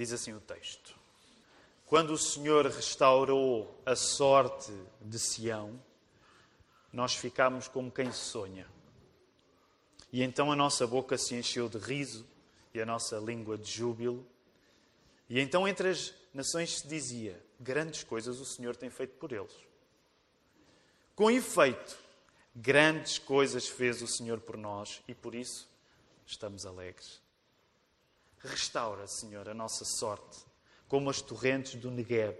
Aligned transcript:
Diz 0.00 0.14
assim 0.14 0.32
o 0.32 0.40
texto: 0.40 0.98
Quando 1.84 2.14
o 2.14 2.18
Senhor 2.18 2.64
restaurou 2.64 3.78
a 3.84 3.94
sorte 3.94 4.72
de 4.98 5.18
Sião, 5.18 5.78
nós 6.90 7.14
ficámos 7.14 7.68
como 7.68 7.90
quem 7.90 8.10
sonha. 8.10 8.66
E 10.10 10.22
então 10.22 10.50
a 10.50 10.56
nossa 10.56 10.86
boca 10.86 11.18
se 11.18 11.34
encheu 11.34 11.68
de 11.68 11.76
riso 11.76 12.26
e 12.72 12.80
a 12.80 12.86
nossa 12.86 13.18
língua 13.18 13.58
de 13.58 13.70
júbilo. 13.70 14.26
E 15.28 15.38
então 15.38 15.68
entre 15.68 15.90
as 15.90 16.14
nações 16.32 16.78
se 16.78 16.88
dizia: 16.88 17.38
Grandes 17.60 18.02
coisas 18.02 18.40
o 18.40 18.46
Senhor 18.46 18.74
tem 18.74 18.88
feito 18.88 19.18
por 19.18 19.32
eles. 19.32 19.54
Com 21.14 21.30
efeito, 21.30 21.98
grandes 22.56 23.18
coisas 23.18 23.68
fez 23.68 24.00
o 24.00 24.06
Senhor 24.06 24.40
por 24.40 24.56
nós 24.56 25.02
e 25.06 25.14
por 25.14 25.34
isso 25.34 25.68
estamos 26.26 26.64
alegres. 26.64 27.20
Restaura, 28.42 29.06
Senhor, 29.06 29.48
a 29.48 29.54
nossa 29.54 29.84
sorte, 29.84 30.44
como 30.88 31.10
as 31.10 31.20
torrentes 31.20 31.74
do 31.74 31.90
Negueb. 31.90 32.36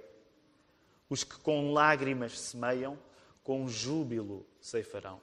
Os 1.09 1.25
que 1.25 1.37
com 1.37 1.73
lágrimas 1.73 2.39
semeiam, 2.39 2.99
com 3.43 3.69
júbilo 3.69 4.47
ceifarão. 4.61 5.21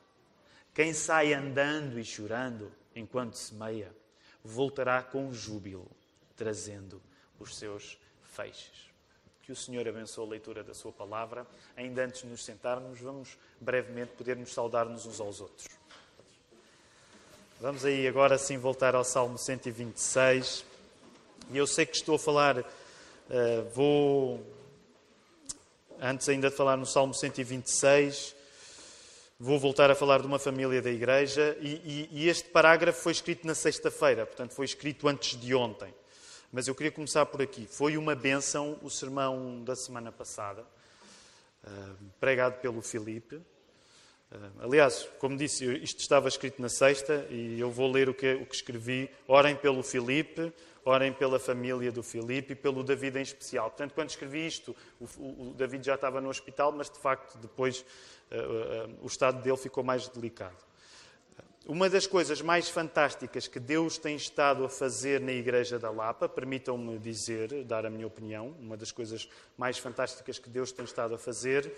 Quem 0.73 0.93
sai 0.93 1.33
andando 1.33 1.99
e 1.99 2.03
chorando 2.03 2.71
enquanto 2.95 3.35
semeia, 3.35 3.95
voltará 4.43 5.02
com 5.02 5.33
júbilo, 5.33 5.89
trazendo 6.35 7.02
os 7.39 7.55
seus 7.57 7.97
feixes. 8.21 8.88
Que 9.41 9.52
o 9.52 9.55
Senhor 9.55 9.88
abençoe 9.88 10.25
a 10.25 10.30
leitura 10.30 10.63
da 10.63 10.73
Sua 10.73 10.91
palavra. 10.91 11.47
Ainda 11.75 12.03
antes 12.03 12.21
de 12.21 12.27
nos 12.27 12.44
sentarmos, 12.44 12.99
vamos 12.99 13.38
brevemente 13.59 14.11
podermos 14.11 14.53
saudar-nos 14.53 15.05
uns 15.05 15.19
aos 15.19 15.39
outros. 15.39 15.67
Vamos 17.59 17.84
aí 17.84 18.07
agora 18.07 18.38
sim 18.38 18.55
voltar 18.59 18.93
ao 18.93 19.03
Salmo 19.03 19.35
126. 19.35 20.63
E 21.49 21.57
eu 21.57 21.66
sei 21.66 21.88
que 21.88 21.95
estou 21.95 22.13
a 22.13 22.20
falar, 22.20 22.59
uh, 22.59 22.66
vou. 23.73 24.45
Antes 25.99 26.30
ainda 26.30 26.52
de 26.52 26.55
falar 26.55 26.78
no 26.78 26.85
Salmo 26.85 27.16
126, 27.16 28.35
vou 29.39 29.58
voltar 29.58 29.89
a 29.89 29.95
falar 29.95 30.19
de 30.22 30.28
uma 30.28 30.38
família 30.38 30.83
da 30.83 30.91
igreja. 30.91 31.58
E, 31.59 32.08
e, 32.11 32.25
e 32.25 32.30
este 32.30 32.47
parágrafo 32.50 33.02
foi 33.02 33.11
escrito 33.11 33.47
na 33.47 33.55
sexta-feira, 33.55 34.28
portanto, 34.28 34.53
foi 34.53 34.66
escrito 34.66 35.08
antes 35.08 35.35
de 35.35 35.55
ontem. 35.55 35.91
Mas 36.52 36.67
eu 36.67 36.75
queria 36.75 36.91
começar 36.91 37.25
por 37.25 37.41
aqui. 37.41 37.66
Foi 37.66 37.97
uma 37.97 38.13
benção 38.13 38.78
o 38.83 38.89
sermão 38.91 39.63
da 39.63 39.75
semana 39.75 40.11
passada, 40.11 40.63
eh, 41.66 41.69
pregado 42.19 42.59
pelo 42.59 42.83
Filipe. 42.83 43.41
Eh, 44.31 44.36
aliás, 44.59 45.09
como 45.20 45.38
disse, 45.38 45.66
isto 45.78 46.00
estava 46.00 46.28
escrito 46.28 46.61
na 46.61 46.70
sexta 46.70 47.25
e 47.30 47.59
eu 47.59 47.72
vou 47.72 47.89
ler 47.92 48.09
o 48.09 48.14
que, 48.14 48.34
o 48.34 48.45
que 48.45 48.56
escrevi. 48.56 49.09
Orem 49.28 49.56
pelo 49.56 49.81
Filipe, 49.81 50.52
orem 50.84 51.14
pela 51.14 51.39
família 51.39 51.92
do 51.92 52.03
Filipe 52.03 52.53
e 52.53 52.56
pelo 52.56 52.84
David 52.84 53.17
em 53.17 53.22
especial. 53.22 53.69
Portanto, 53.69 53.94
quando 53.94 54.09
escrevi 54.09 54.45
isto, 54.45 54.75
o, 55.00 55.50
o 55.50 55.53
David 55.56 55.86
já 55.86 55.95
estava 55.95 56.19
no 56.19 56.30
hospital, 56.30 56.72
mas 56.72 56.89
de 56.89 57.00
facto 57.00 57.38
depois 57.38 57.86
uh, 58.31 58.89
uh, 58.89 58.97
o 59.02 59.08
estado 59.08 59.42
dele 59.42 59.58
ficou 59.58 59.84
mais 59.84 60.08
delicado. 60.09 60.67
Uma 61.66 61.89
das 61.89 62.08
coisas 62.08 62.41
mais 62.41 62.69
fantásticas 62.69 63.45
que 63.45 63.59
Deus 63.59 63.97
tem 63.97 64.16
estado 64.16 64.64
a 64.64 64.69
fazer 64.69 65.19
na 65.19 65.34
Igreja 65.34 65.78
da 65.78 65.89
Lapa, 65.89 66.30
permitam-me 66.30 66.97
dizer, 66.97 67.66
dar 67.66 67.86
a 67.86 67.89
minha 67.89 68.08
opinião, 68.08 68.56
uma 68.58 68.78
das 68.78 68.89
coisas 68.89 69.28
mais 69.58 69.78
fantásticas 69.78 70.39
que 70.39 70.50
Deus 70.50 70.72
tem 70.72 70.86
estado 70.86 71.16
a 71.16 71.17
fazer, 71.17 71.69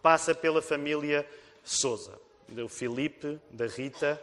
passa 0.00 0.32
pela 0.32 0.62
família 0.62 1.26
Souza, 1.62 2.18
do 2.48 2.68
Filipe, 2.68 3.38
da 3.50 3.66
Rita, 3.66 4.20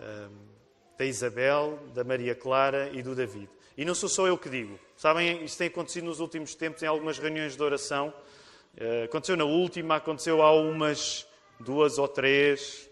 hum, 0.00 0.50
da 0.98 1.04
Isabel, 1.04 1.78
da 1.94 2.04
Maria 2.04 2.34
Clara 2.34 2.90
e 2.92 3.02
do 3.02 3.14
David. 3.14 3.48
E 3.76 3.84
não 3.84 3.94
sou 3.94 4.08
só 4.08 4.26
eu 4.26 4.36
que 4.36 4.50
digo. 4.50 4.78
Sabem, 4.96 5.42
isto 5.44 5.56
tem 5.56 5.68
acontecido 5.68 6.04
nos 6.04 6.20
últimos 6.20 6.54
tempos 6.54 6.82
em 6.82 6.86
algumas 6.86 7.18
reuniões 7.18 7.56
de 7.56 7.62
oração. 7.62 8.12
Eh, 8.76 9.04
aconteceu 9.04 9.36
na 9.36 9.44
última, 9.44 9.96
aconteceu 9.96 10.42
há 10.42 10.52
umas 10.52 11.26
duas 11.58 11.98
ou 11.98 12.06
três, 12.06 12.88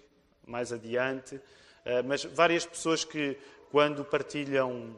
mais 0.46 0.72
adiante, 0.72 1.40
eh, 1.84 2.02
mas 2.02 2.24
várias 2.24 2.64
pessoas 2.64 3.04
que, 3.04 3.36
quando 3.70 4.04
partilham, 4.04 4.96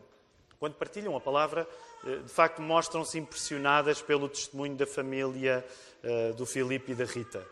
quando 0.58 0.74
partilham 0.74 1.16
a 1.16 1.20
palavra, 1.20 1.68
eh, 2.06 2.16
de 2.18 2.28
facto 2.28 2.62
mostram-se 2.62 3.18
impressionadas 3.18 4.00
pelo 4.00 4.28
testemunho 4.28 4.76
da 4.76 4.86
família 4.86 5.64
do 6.36 6.46
Filipe 6.46 6.92
e 6.92 6.94
da 6.94 7.04
Rita. 7.04 7.46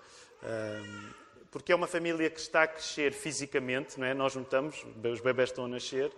Porque 1.51 1.73
é 1.73 1.75
uma 1.75 1.87
família 1.87 2.29
que 2.29 2.41
está 2.41 2.65
a 2.65 2.69
crescer 2.69 3.13
fisicamente, 3.13 3.99
não 3.99 4.07
é? 4.07 4.15
nós 4.15 4.35
notamos, 4.35 4.85
os 5.11 5.21
bebés 5.21 5.51
estão 5.51 5.65
a 5.65 5.69
nascer, 5.69 6.13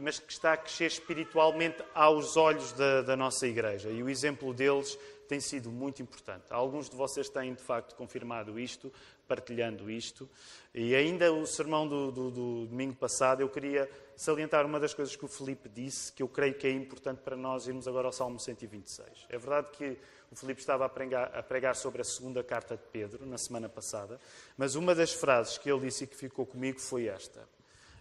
mas 0.00 0.18
que 0.18 0.32
está 0.32 0.52
a 0.52 0.56
crescer 0.56 0.86
espiritualmente 0.86 1.82
aos 1.94 2.36
olhos 2.36 2.72
da, 2.72 3.02
da 3.02 3.16
nossa 3.16 3.46
igreja. 3.46 3.88
E 3.88 4.02
o 4.02 4.10
exemplo 4.10 4.52
deles 4.52 4.98
tem 5.28 5.40
sido 5.40 5.70
muito 5.70 6.02
importante. 6.02 6.44
Alguns 6.50 6.90
de 6.90 6.96
vocês 6.96 7.28
têm, 7.28 7.54
de 7.54 7.62
facto, 7.62 7.94
confirmado 7.94 8.58
isto, 8.60 8.92
partilhando 9.32 9.90
isto. 9.90 10.28
E 10.74 10.94
ainda 10.94 11.32
o 11.32 11.46
sermão 11.46 11.88
do, 11.88 12.12
do, 12.12 12.30
do, 12.30 12.66
domingo 12.66 12.94
passado, 12.94 13.40
eu 13.40 13.48
queria 13.48 13.90
salientar 14.14 14.66
uma 14.66 14.78
das 14.78 14.92
coisas 14.92 15.16
que 15.16 15.24
o 15.24 15.28
Felipe 15.28 15.70
disse, 15.70 16.12
que 16.12 16.22
eu 16.22 16.28
creio 16.28 16.52
que 16.52 16.66
é 16.66 16.70
importante 16.70 17.20
para 17.20 17.34
nós 17.34 17.66
irmos 17.66 17.88
agora 17.88 18.08
ao 18.08 18.12
Salmo 18.12 18.38
126. 18.38 19.26
É 19.30 19.38
verdade 19.38 19.68
que 19.72 19.96
o 20.30 20.36
Felipe 20.36 20.60
estava 20.60 20.84
a 20.84 20.88
pregar, 20.88 21.34
a 21.34 21.42
pregar 21.42 21.74
sobre 21.74 22.02
a 22.02 22.04
segunda 22.04 22.44
carta 22.44 22.76
de 22.76 22.82
Pedro, 22.92 23.24
na 23.24 23.38
semana 23.38 23.70
passada, 23.70 24.20
mas 24.54 24.74
uma 24.74 24.94
das 24.94 25.14
frases 25.14 25.56
que 25.56 25.70
ele 25.70 25.80
disse 25.80 26.04
e 26.04 26.06
que 26.06 26.16
ficou 26.16 26.44
comigo 26.44 26.78
foi 26.78 27.06
esta. 27.06 27.48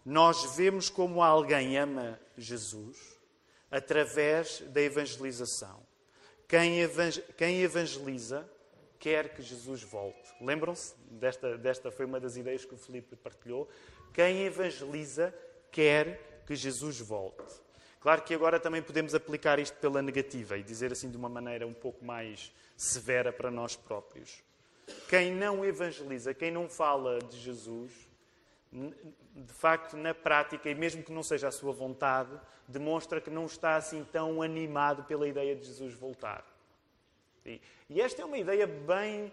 Nós 0.05 0.57
vemos 0.57 0.89
como 0.89 1.23
alguém 1.23 1.77
ama 1.77 2.19
Jesus 2.37 2.97
através 3.69 4.59
da 4.67 4.81
evangelização. 4.81 5.79
Quem, 6.45 6.81
evangeliza 7.61 8.45
quer 9.01 9.33
que 9.33 9.41
Jesus 9.41 9.81
volte. 9.81 10.31
Lembram-se? 10.39 10.93
Desta, 11.09 11.57
desta 11.57 11.91
foi 11.91 12.05
uma 12.05 12.19
das 12.19 12.37
ideias 12.37 12.63
que 12.63 12.75
o 12.75 12.77
Felipe 12.77 13.15
partilhou. 13.15 13.67
Quem 14.13 14.43
evangeliza 14.43 15.33
quer 15.71 16.43
que 16.45 16.55
Jesus 16.55 16.99
volte. 16.99 17.43
Claro 17.99 18.21
que 18.21 18.33
agora 18.33 18.59
também 18.59 18.81
podemos 18.81 19.15
aplicar 19.15 19.59
isto 19.59 19.75
pela 19.77 20.01
negativa 20.01 20.57
e 20.57 20.63
dizer 20.63 20.91
assim 20.91 21.09
de 21.09 21.17
uma 21.17 21.27
maneira 21.27 21.65
um 21.67 21.73
pouco 21.73 22.05
mais 22.05 22.53
severa 22.77 23.33
para 23.33 23.49
nós 23.49 23.75
próprios. 23.75 24.43
Quem 25.09 25.33
não 25.33 25.65
evangeliza, 25.65 26.33
quem 26.33 26.51
não 26.51 26.69
fala 26.69 27.19
de 27.19 27.39
Jesus, 27.39 27.91
de 28.71 29.53
facto, 29.53 29.97
na 29.97 30.13
prática, 30.13 30.69
e 30.69 30.75
mesmo 30.75 31.03
que 31.03 31.11
não 31.11 31.23
seja 31.23 31.47
a 31.47 31.51
sua 31.51 31.73
vontade, 31.73 32.31
demonstra 32.67 33.19
que 33.19 33.29
não 33.29 33.45
está 33.45 33.75
assim 33.75 34.03
tão 34.11 34.41
animado 34.41 35.03
pela 35.05 35.27
ideia 35.27 35.55
de 35.55 35.65
Jesus 35.65 35.93
voltar. 35.93 36.50
E 37.45 38.01
esta 38.01 38.21
é 38.21 38.25
uma 38.25 38.37
ideia 38.37 38.67
bem 38.67 39.31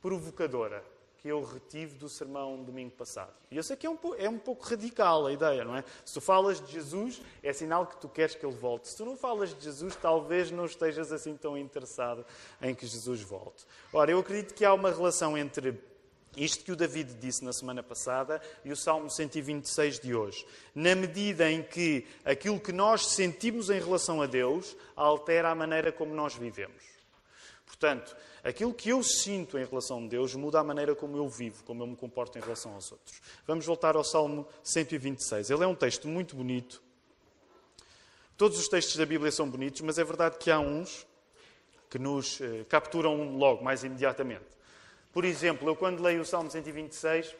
provocadora 0.00 0.84
que 1.18 1.28
eu 1.28 1.42
retive 1.42 1.96
do 1.96 2.08
sermão 2.08 2.62
domingo 2.62 2.92
passado. 2.92 3.32
E 3.50 3.56
eu 3.56 3.62
sei 3.62 3.76
que 3.76 3.86
é 3.86 3.90
um, 3.90 3.98
é 4.16 4.28
um 4.28 4.38
pouco 4.38 4.64
radical 4.64 5.26
a 5.26 5.32
ideia, 5.32 5.64
não 5.64 5.76
é? 5.76 5.82
Se 6.04 6.14
tu 6.14 6.20
falas 6.20 6.60
de 6.60 6.72
Jesus, 6.72 7.20
é 7.42 7.52
sinal 7.52 7.86
que 7.86 7.96
tu 7.96 8.08
queres 8.08 8.36
que 8.36 8.46
ele 8.46 8.54
volte. 8.54 8.88
Se 8.88 8.96
tu 8.96 9.04
não 9.04 9.16
falas 9.16 9.52
de 9.52 9.62
Jesus, 9.64 9.96
talvez 9.96 10.50
não 10.52 10.64
estejas 10.64 11.10
assim 11.10 11.36
tão 11.36 11.58
interessado 11.58 12.24
em 12.62 12.72
que 12.72 12.86
Jesus 12.86 13.20
volte. 13.20 13.66
Ora, 13.92 14.12
eu 14.12 14.20
acredito 14.20 14.54
que 14.54 14.64
há 14.64 14.72
uma 14.72 14.92
relação 14.92 15.36
entre 15.36 15.76
isto 16.36 16.64
que 16.64 16.70
o 16.70 16.76
David 16.76 17.14
disse 17.14 17.44
na 17.44 17.52
semana 17.52 17.82
passada 17.82 18.40
e 18.64 18.70
o 18.70 18.76
Salmo 18.76 19.10
126 19.10 19.98
de 19.98 20.14
hoje. 20.14 20.46
Na 20.72 20.94
medida 20.94 21.50
em 21.50 21.64
que 21.64 22.06
aquilo 22.24 22.60
que 22.60 22.70
nós 22.70 23.06
sentimos 23.06 23.70
em 23.70 23.80
relação 23.80 24.22
a 24.22 24.26
Deus 24.26 24.76
altera 24.94 25.50
a 25.50 25.54
maneira 25.54 25.90
como 25.90 26.14
nós 26.14 26.36
vivemos. 26.36 26.97
Portanto, 27.68 28.16
aquilo 28.42 28.72
que 28.72 28.88
eu 28.88 29.02
sinto 29.02 29.58
em 29.58 29.64
relação 29.64 30.02
a 30.02 30.08
Deus 30.08 30.34
muda 30.34 30.58
a 30.58 30.64
maneira 30.64 30.96
como 30.96 31.16
eu 31.18 31.28
vivo, 31.28 31.62
como 31.64 31.82
eu 31.82 31.86
me 31.86 31.94
comporto 31.94 32.38
em 32.38 32.40
relação 32.40 32.72
aos 32.72 32.90
outros. 32.90 33.20
Vamos 33.46 33.66
voltar 33.66 33.94
ao 33.94 34.02
Salmo 34.02 34.48
126. 34.64 35.50
Ele 35.50 35.62
é 35.62 35.66
um 35.66 35.74
texto 35.74 36.08
muito 36.08 36.34
bonito. 36.34 36.82
Todos 38.38 38.58
os 38.58 38.66
textos 38.66 38.96
da 38.96 39.04
Bíblia 39.04 39.30
são 39.30 39.48
bonitos, 39.48 39.82
mas 39.82 39.98
é 39.98 40.04
verdade 40.04 40.38
que 40.38 40.50
há 40.50 40.58
uns 40.58 41.06
que 41.90 41.98
nos 41.98 42.40
eh, 42.40 42.64
capturam 42.68 43.36
logo, 43.36 43.62
mais 43.62 43.84
imediatamente. 43.84 44.46
Por 45.12 45.24
exemplo, 45.24 45.68
eu 45.68 45.76
quando 45.76 46.02
leio 46.02 46.22
o 46.22 46.24
Salmo 46.24 46.50
126 46.50 47.34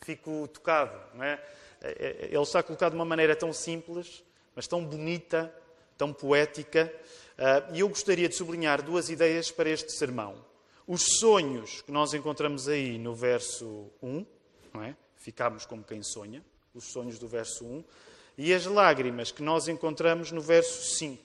fico 0.00 0.48
tocado. 0.48 0.98
Não 1.14 1.24
é? 1.24 1.42
é, 1.82 1.90
é 1.90 2.26
ele 2.26 2.42
está 2.42 2.62
colocado 2.62 2.92
de 2.92 2.96
uma 2.96 3.04
maneira 3.04 3.36
tão 3.36 3.52
simples, 3.52 4.24
mas 4.56 4.66
tão 4.66 4.84
bonita, 4.84 5.54
tão 6.00 6.14
poética. 6.14 6.90
Ah, 7.36 7.68
e 7.74 7.80
eu 7.80 7.88
gostaria 7.88 8.26
de 8.26 8.34
sublinhar 8.34 8.82
duas 8.82 9.10
ideias 9.10 9.50
para 9.50 9.68
este 9.68 9.92
sermão. 9.92 10.34
Os 10.86 11.18
sonhos 11.18 11.82
que 11.82 11.92
nós 11.92 12.14
encontramos 12.14 12.68
aí 12.68 12.96
no 12.96 13.14
verso 13.14 13.90
1, 14.02 14.26
não 14.72 14.82
é? 14.82 14.96
Ficamos 15.16 15.66
como 15.66 15.84
quem 15.84 16.02
sonha, 16.02 16.42
os 16.74 16.84
sonhos 16.84 17.18
do 17.18 17.28
verso 17.28 17.66
1, 17.66 17.84
e 18.38 18.54
as 18.54 18.64
lágrimas 18.64 19.30
que 19.30 19.42
nós 19.42 19.68
encontramos 19.68 20.32
no 20.32 20.40
verso 20.40 20.96
5. 20.96 21.22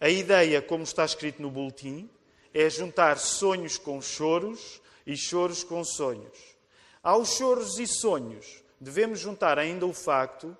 A 0.00 0.08
ideia, 0.08 0.60
como 0.60 0.82
está 0.82 1.04
escrito 1.04 1.40
no 1.40 1.50
boletim, 1.50 2.10
é 2.52 2.68
juntar 2.68 3.18
sonhos 3.18 3.78
com 3.78 4.02
choros 4.02 4.82
e 5.06 5.16
choros 5.16 5.62
com 5.62 5.84
sonhos. 5.84 6.36
Aos 7.04 7.36
choros 7.36 7.78
e 7.78 7.86
sonhos 7.86 8.64
devemos 8.80 9.20
juntar 9.20 9.60
ainda 9.60 9.86
o 9.86 9.94
facto 9.94 10.56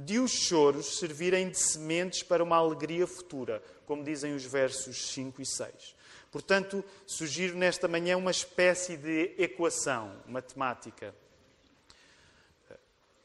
de 0.00 0.20
os 0.20 0.30
choros 0.30 1.00
servirem 1.00 1.50
de 1.50 1.58
sementes 1.58 2.22
para 2.22 2.44
uma 2.44 2.56
alegria 2.56 3.04
futura, 3.04 3.60
como 3.84 4.04
dizem 4.04 4.32
os 4.32 4.44
versos 4.44 5.08
5 5.08 5.42
e 5.42 5.44
6. 5.46 5.96
Portanto, 6.30 6.84
sugiro 7.04 7.56
nesta 7.56 7.88
manhã 7.88 8.16
uma 8.16 8.30
espécie 8.30 8.96
de 8.96 9.34
equação 9.36 10.14
matemática. 10.28 11.12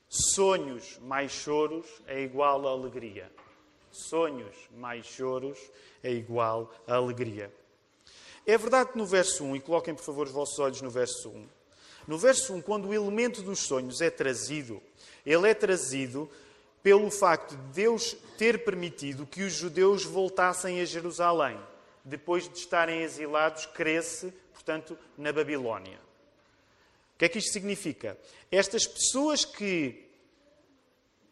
Sonhos 0.10 0.98
mais 1.02 1.31
choros 1.31 1.86
é 2.08 2.24
igual 2.24 2.68
a 2.68 2.72
alegria. 2.72 3.31
Sonhos 3.92 4.56
mais 4.75 5.06
choros 5.06 5.60
é 6.02 6.12
igual 6.12 6.74
a 6.88 6.96
alegria. 6.96 7.54
É 8.48 8.58
verdade 8.58 8.94
que 8.94 8.98
no 8.98 9.06
verso 9.06 9.44
1, 9.44 9.58
e 9.58 9.60
coloquem 9.60 9.94
por 9.94 10.04
favor 10.04 10.25
os 10.25 10.34
vossos 10.34 10.58
olhos 10.58 10.81
no 10.81 10.90
verso 10.90 11.30
1, 11.30 11.48
no 12.08 12.18
verso 12.18 12.52
1, 12.54 12.62
quando 12.62 12.88
o 12.88 12.94
elemento 12.94 13.44
dos 13.44 13.60
sonhos 13.60 14.02
é 14.02 14.10
trazido, 14.10 14.81
ele 15.24 15.48
é 15.48 15.54
trazido 15.54 16.30
pelo 16.84 17.10
facto 17.10 17.56
de 17.56 17.64
Deus 17.74 18.14
ter 18.38 18.66
permitido 18.66 19.26
que 19.26 19.42
os 19.42 19.54
judeus 19.54 20.04
voltassem 20.04 20.82
a 20.82 20.86
Jerusalém, 20.86 21.58
depois 22.04 22.50
de 22.50 22.58
estarem 22.58 23.02
exilados, 23.02 23.66
cresce, 23.66 24.34
portanto, 24.52 25.00
na 25.18 25.32
Babilónia. 25.32 25.98
O 27.16 27.18
que 27.18 27.26
é 27.26 27.30
que 27.30 27.40
isto 27.40 27.54
significa? 27.54 28.18
Estas 28.52 28.86
pessoas 28.86 29.46
que 29.46 30.10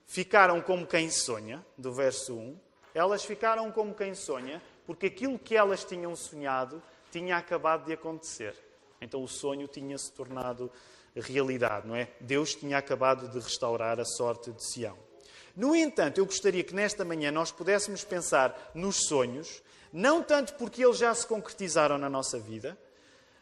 ficaram 0.06 0.62
como 0.62 0.88
quem 0.88 1.09
sonha, 1.09 1.65
do 1.77 1.92
verso 1.92 2.33
1, 2.33 2.57
elas 2.94 3.25
ficaram 3.25 3.69
como 3.71 3.94
quem 3.94 4.15
sonha, 4.15 4.62
porque 4.86 5.07
aquilo 5.07 5.38
que 5.38 5.56
elas 5.56 5.83
tinham 5.83 6.15
sonhado 6.15 6.81
tinha 7.12 7.36
acabado 7.36 7.86
de 7.86 7.94
acontecer. 7.94 8.56
Então 9.01 9.21
o 9.21 9.27
sonho 9.27 9.68
tinha 9.68 9.98
se 9.98 10.12
tornado 10.13 10.71
realidade, 11.15 11.88
não 11.88 11.95
é? 11.95 12.09
Deus 12.21 12.56
tinha 12.56 12.77
acabado 12.77 13.27
de 13.27 13.39
restaurar 13.39 14.00
a 14.00 14.06
sorte 14.06 14.51
de 14.51 14.63
Sião. 14.63 15.10
No 15.56 15.75
entanto, 15.75 16.18
eu 16.18 16.25
gostaria 16.25 16.63
que 16.63 16.74
nesta 16.74 17.03
manhã 17.03 17.31
nós 17.31 17.51
pudéssemos 17.51 18.03
pensar 18.03 18.71
nos 18.74 19.07
sonhos, 19.07 19.62
não 19.92 20.24
tanto 20.24 20.53
porque 20.56 20.83
eles 20.83 20.98
já 20.98 21.13
se 21.13 21.27
concretizaram 21.27 21.98
na 21.98 22.09
nossa 22.09 22.39
vida, 22.39 22.77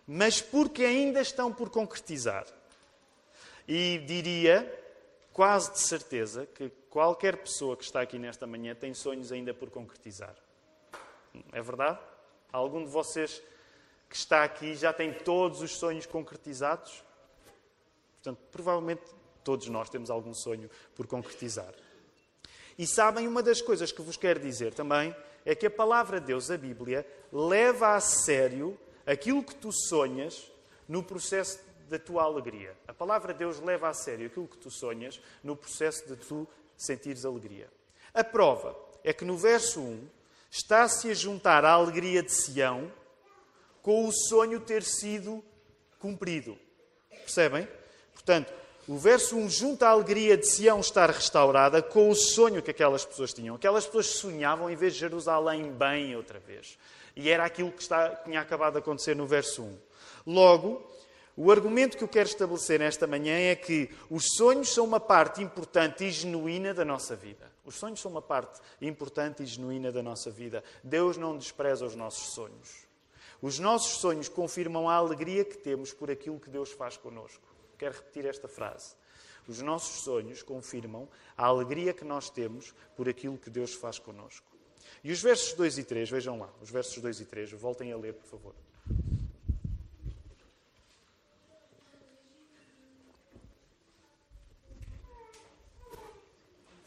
mas 0.08 0.42
porque 0.42 0.84
ainda 0.84 1.22
estão 1.22 1.54
por 1.54 1.70
concretizar. 1.70 2.46
E 3.68 4.00
diria, 4.00 4.68
quase 5.32 5.72
de 5.74 5.80
certeza, 5.80 6.48
que 6.48 6.70
qualquer 6.90 7.38
pessoa 7.38 7.78
que 7.78 7.84
está 7.84 8.02
aqui 8.02 8.18
nesta 8.18 8.48
manhã 8.48 8.74
tem 8.74 8.94
sonhos 8.94 9.32
ainda 9.32 9.54
por 9.54 9.70
concretizar. 9.70 10.36
É 11.52 11.62
verdade? 11.62 12.00
Algum 12.52 12.84
de 12.84 12.90
vocês 12.90 13.42
que 14.10 14.16
está 14.16 14.44
aqui 14.44 14.76
já 14.76 14.92
tem 14.92 15.14
todos 15.14 15.62
os 15.62 15.78
sonhos 15.78 16.08
concretizados? 16.08 17.04
Portanto, 18.16 18.40
provavelmente 18.52 19.04
todos 19.44 19.68
nós 19.68 19.90
temos 19.90 20.10
algum 20.10 20.34
sonho 20.34 20.70
por 20.96 21.06
concretizar. 21.06 21.74
E 22.80 22.88
sabem, 22.88 23.28
uma 23.28 23.44
das 23.44 23.62
coisas 23.62 23.92
que 23.92 24.02
vos 24.02 24.16
quero 24.16 24.40
dizer 24.40 24.74
também 24.74 25.14
é 25.46 25.54
que 25.54 25.66
a 25.66 25.70
palavra 25.70 26.18
de 26.22 26.28
Deus, 26.28 26.50
a 26.50 26.58
Bíblia, 26.58 27.06
leva 27.30 27.94
a 27.94 28.00
sério 28.00 28.80
aquilo 29.06 29.44
que 29.44 29.54
tu 29.54 29.70
sonhas 29.70 30.50
no 30.88 31.04
processo 31.04 31.60
da 31.90 32.00
tua 32.00 32.24
alegria. 32.24 32.74
A 32.88 32.94
palavra 32.94 33.34
de 33.34 33.40
Deus 33.40 33.60
leva 33.60 33.90
a 33.90 33.94
sério 33.94 34.28
aquilo 34.28 34.48
que 34.48 34.58
tu 34.58 34.72
sonhas 34.72 35.20
no 35.44 35.58
processo 35.58 36.08
de 36.08 36.16
tu 36.16 36.48
sentires 36.78 37.26
alegria. 37.26 37.70
A 38.14 38.24
prova 38.24 38.74
é 39.04 39.12
que 39.12 39.26
no 39.26 39.36
verso 39.36 39.82
1 39.82 40.08
está-se 40.50 41.12
a 41.12 41.14
juntar 41.14 41.66
a 41.66 41.72
alegria 41.72 42.24
de 42.24 42.32
Sião 42.32 42.90
com 43.82 44.08
o 44.08 44.12
sonho 44.14 44.62
ter 44.62 44.84
sido 44.84 45.44
cumprido. 46.00 46.58
Percebem? 47.10 47.68
Portanto, 48.14 48.54
o 48.90 48.98
verso 48.98 49.38
1 49.38 49.52
junta 49.52 49.86
a 49.86 49.92
alegria 49.92 50.36
de 50.36 50.48
Sião 50.48 50.80
estar 50.80 51.12
restaurada 51.12 51.80
com 51.80 52.10
o 52.10 52.16
sonho 52.16 52.60
que 52.60 52.72
aquelas 52.72 53.06
pessoas 53.06 53.32
tinham. 53.32 53.56
Aquelas 53.56 53.86
pessoas 53.86 54.08
sonhavam 54.08 54.68
em 54.68 54.76
ver 54.76 54.90
Jerusalém 54.90 55.72
bem 55.72 56.16
outra 56.16 56.40
vez. 56.40 56.76
E 57.16 57.30
era 57.30 57.46
aquilo 57.46 57.72
que 57.72 57.84
está, 57.84 58.16
tinha 58.16 58.42
acabado 58.42 58.74
de 58.74 58.80
acontecer 58.80 59.16
no 59.16 59.28
verso 59.28 59.62
1. 59.62 59.78
Logo, 60.26 60.82
o 61.38 61.52
argumento 61.52 61.98
que 61.98 62.04
eu 62.04 62.08
quero 62.08 62.28
estabelecer 62.28 62.80
nesta 62.80 63.06
manhã 63.06 63.38
é 63.38 63.56
que 63.56 63.92
os 64.10 64.26
sonhos 64.36 64.74
são 64.74 64.86
uma 64.86 65.00
parte 65.00 65.40
importante 65.44 66.06
e 66.06 66.10
genuína 66.10 66.74
da 66.74 66.84
nossa 66.84 67.16
vida. 67.16 67.46
Os 67.64 67.76
sonhos 67.76 68.00
são 68.00 68.10
uma 68.10 68.24
parte 68.24 68.60
importante 68.82 69.44
e 69.44 69.46
genuína 69.46 69.92
da 69.92 70.02
nossa 70.02 70.32
vida. 70.32 70.64
Deus 70.84 71.16
não 71.16 71.38
despreza 71.38 71.86
os 71.86 71.96
nossos 71.96 72.34
sonhos. 72.34 72.88
Os 73.40 73.60
nossos 73.60 74.02
sonhos 74.02 74.28
confirmam 74.28 74.90
a 74.90 74.96
alegria 74.96 75.46
que 75.46 75.60
temos 75.60 75.94
por 75.94 76.10
aquilo 76.10 76.40
que 76.40 76.50
Deus 76.50 76.72
faz 76.72 76.98
conosco. 76.98 77.49
Quero 77.80 77.96
repetir 77.96 78.26
esta 78.26 78.50
frase. 78.50 78.94
Os 79.48 79.62
nossos 79.62 80.04
sonhos 80.04 80.44
confirmam 80.44 81.08
a 81.36 81.46
alegria 81.46 81.94
que 81.94 82.04
nós 82.04 82.30
temos 82.30 82.74
por 82.96 83.08
aquilo 83.08 83.38
que 83.38 83.50
Deus 83.50 83.74
faz 83.74 83.98
conosco. 83.98 84.46
E 85.02 85.12
os 85.12 85.22
versos 85.22 85.54
2 85.54 85.78
e 85.78 85.84
3, 85.86 86.10
vejam 86.10 86.38
lá, 86.38 86.50
os 86.62 86.70
versos 86.70 87.02
2 87.02 87.22
e 87.22 87.26
3, 87.26 87.52
voltem 87.54 87.94
a 87.94 87.98
ler, 87.98 88.14
por 88.14 88.28
favor. 88.28 88.56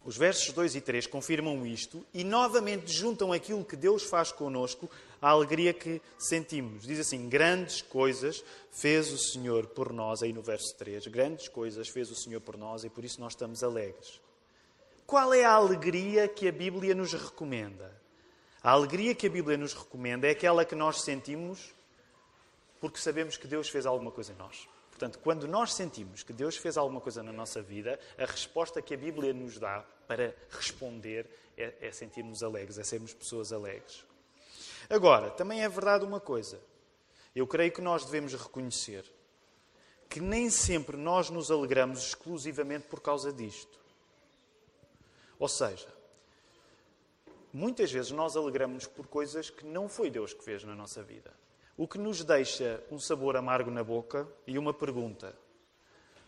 Os 0.04 0.16
versos 0.16 0.52
2 0.52 0.74
e 0.74 0.80
3 0.80 1.06
confirmam 1.06 1.64
isto 1.64 2.04
e 2.12 2.22
novamente 2.22 2.92
juntam 2.92 3.32
aquilo 3.32 3.64
que 3.64 3.76
Deus 3.76 4.02
faz 4.02 4.30
conosco 4.30 4.90
à 5.22 5.30
alegria 5.30 5.72
que 5.72 6.02
sentimos. 6.18 6.82
Diz 6.82 6.98
assim: 6.98 7.28
Grandes 7.28 7.80
coisas 7.80 8.44
fez 8.72 9.12
o 9.12 9.18
Senhor 9.18 9.68
por 9.68 9.92
nós, 9.92 10.22
aí 10.22 10.32
no 10.32 10.42
verso 10.42 10.74
3. 10.76 11.06
Grandes 11.06 11.48
coisas 11.48 11.88
fez 11.88 12.10
o 12.10 12.16
Senhor 12.16 12.40
por 12.40 12.58
nós 12.58 12.82
e 12.82 12.90
por 12.90 13.04
isso 13.04 13.20
nós 13.20 13.32
estamos 13.32 13.62
alegres. 13.62 14.20
Qual 15.06 15.32
é 15.32 15.44
a 15.44 15.52
alegria 15.52 16.26
que 16.26 16.48
a 16.48 16.52
Bíblia 16.52 16.94
nos 16.94 17.12
recomenda? 17.12 17.92
A 18.62 18.72
alegria 18.72 19.14
que 19.14 19.26
a 19.26 19.30
Bíblia 19.30 19.56
nos 19.56 19.72
recomenda 19.72 20.26
é 20.26 20.30
aquela 20.30 20.64
que 20.64 20.74
nós 20.74 21.02
sentimos 21.02 21.72
porque 22.80 22.98
sabemos 22.98 23.36
que 23.36 23.46
Deus 23.46 23.68
fez 23.68 23.86
alguma 23.86 24.10
coisa 24.10 24.32
em 24.32 24.36
nós. 24.36 24.68
Portanto, 24.90 25.20
quando 25.20 25.46
nós 25.46 25.72
sentimos 25.72 26.24
que 26.24 26.32
Deus 26.32 26.56
fez 26.56 26.76
alguma 26.76 27.00
coisa 27.00 27.22
na 27.22 27.32
nossa 27.32 27.62
vida, 27.62 27.98
a 28.18 28.24
resposta 28.24 28.82
que 28.82 28.92
a 28.92 28.96
Bíblia 28.96 29.32
nos 29.32 29.56
dá 29.56 29.84
para 30.08 30.34
responder 30.50 31.26
é, 31.56 31.74
é 31.80 31.92
sentirmos 31.92 32.42
alegres, 32.42 32.78
é 32.78 32.82
sermos 32.82 33.14
pessoas 33.14 33.52
alegres. 33.52 34.04
Agora, 34.88 35.30
também 35.30 35.62
é 35.62 35.68
verdade 35.68 36.04
uma 36.04 36.20
coisa. 36.20 36.60
Eu 37.34 37.46
creio 37.46 37.72
que 37.72 37.80
nós 37.80 38.04
devemos 38.04 38.34
reconhecer 38.34 39.04
que 40.12 40.20
nem 40.20 40.50
sempre 40.50 40.94
nós 40.94 41.30
nos 41.30 41.50
alegramos 41.50 42.00
exclusivamente 42.08 42.86
por 42.86 43.00
causa 43.00 43.32
disto. 43.32 43.80
Ou 45.38 45.48
seja, 45.48 45.88
muitas 47.50 47.90
vezes 47.90 48.10
nós 48.10 48.36
alegramos 48.36 48.86
por 48.86 49.06
coisas 49.06 49.48
que 49.48 49.64
não 49.64 49.88
foi 49.88 50.10
Deus 50.10 50.34
que 50.34 50.44
fez 50.44 50.64
na 50.64 50.74
nossa 50.74 51.02
vida. 51.02 51.32
O 51.78 51.88
que 51.88 51.96
nos 51.96 52.22
deixa 52.22 52.84
um 52.90 52.98
sabor 53.00 53.38
amargo 53.38 53.70
na 53.70 53.82
boca 53.82 54.28
e 54.46 54.58
uma 54.58 54.74
pergunta: 54.74 55.34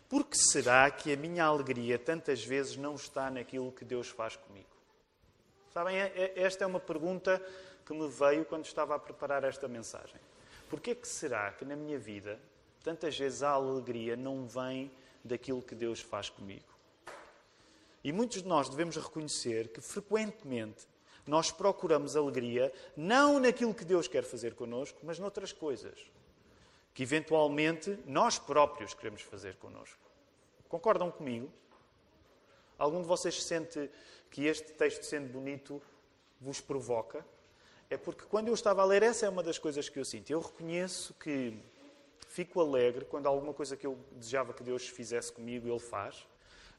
por 0.09 0.25
que 0.25 0.35
será 0.35 0.89
que 0.89 1.13
a 1.13 1.17
minha 1.17 1.45
alegria 1.45 1.99
tantas 1.99 2.43
vezes 2.43 2.75
não 2.75 2.95
está 2.95 3.29
naquilo 3.29 3.71
que 3.71 3.85
Deus 3.85 4.09
faz 4.09 4.35
comigo? 4.35 4.75
Sabem, 5.71 5.97
é, 5.97 6.11
é, 6.15 6.41
esta 6.41 6.63
é 6.63 6.67
uma 6.67 6.79
pergunta 6.79 7.39
que 7.85 7.93
me 7.93 8.07
veio 8.07 8.45
quando 8.45 8.65
estava 8.65 8.95
a 8.95 8.99
preparar 8.99 9.43
esta 9.43 9.67
mensagem. 9.67 10.19
Por 10.69 10.79
que 10.79 10.97
será 11.03 11.51
que 11.51 11.63
na 11.63 11.75
minha 11.75 11.99
vida 11.99 12.39
tantas 12.83 13.17
vezes 13.17 13.43
a 13.43 13.51
alegria 13.51 14.15
não 14.15 14.47
vem 14.47 14.91
daquilo 15.23 15.61
que 15.61 15.75
Deus 15.75 15.99
faz 15.99 16.29
comigo? 16.29 16.65
E 18.03 18.11
muitos 18.11 18.41
de 18.41 18.47
nós 18.47 18.69
devemos 18.69 18.95
reconhecer 18.95 19.69
que 19.69 19.81
frequentemente 19.81 20.87
nós 21.25 21.51
procuramos 21.51 22.15
alegria 22.15 22.71
não 22.95 23.39
naquilo 23.39 23.73
que 23.73 23.85
Deus 23.85 24.07
quer 24.07 24.23
fazer 24.23 24.53
connosco, 24.53 24.99
mas 25.03 25.17
noutras 25.17 25.51
coisas 25.51 26.11
que 26.93 27.03
eventualmente 27.03 27.99
nós 28.05 28.39
próprios 28.39 28.93
queremos 28.93 29.21
fazer 29.21 29.55
connosco. 29.57 29.99
Concordam 30.69 31.11
comigo? 31.11 31.51
Algum 32.77 33.01
de 33.01 33.07
vocês 33.07 33.43
sente 33.43 33.89
que 34.31 34.45
este 34.45 34.71
texto, 34.73 35.03
sendo 35.03 35.27
bonito, 35.29 35.81
vos 36.39 36.61
provoca? 36.61 37.25
É 37.89 37.97
porque 37.97 38.25
quando 38.25 38.47
eu 38.47 38.53
estava 38.53 38.81
a 38.81 38.85
ler, 38.85 39.03
essa 39.03 39.25
é 39.25 39.29
uma 39.29 39.43
das 39.43 39.57
coisas 39.57 39.87
que 39.87 39.99
eu 39.99 40.05
sinto. 40.05 40.29
Eu 40.31 40.39
reconheço 40.41 41.13
que 41.15 41.57
fico 42.29 42.59
alegre 42.59 43.05
quando 43.05 43.27
alguma 43.27 43.53
coisa 43.53 43.77
que 43.77 43.85
eu 43.85 43.97
desejava 44.11 44.53
que 44.53 44.63
Deus 44.63 44.87
fizesse 44.87 45.31
comigo, 45.31 45.67
Ele 45.67 45.79
faz. 45.79 46.25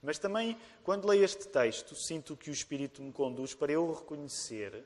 Mas 0.03 0.19
também, 0.19 0.59
quando 0.85 1.09
leio 1.09 1.25
este 1.25 1.49
texto, 1.49 1.95
sinto 1.95 2.37
que 2.37 2.51
o 2.51 2.53
Espírito 2.53 3.03
me 3.03 3.13
conduz 3.13 3.55
para 3.55 3.73
eu 3.73 3.93
reconhecer 3.93 4.85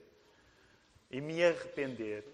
e 1.11 1.21
me 1.21 1.43
arrepender 1.45 2.25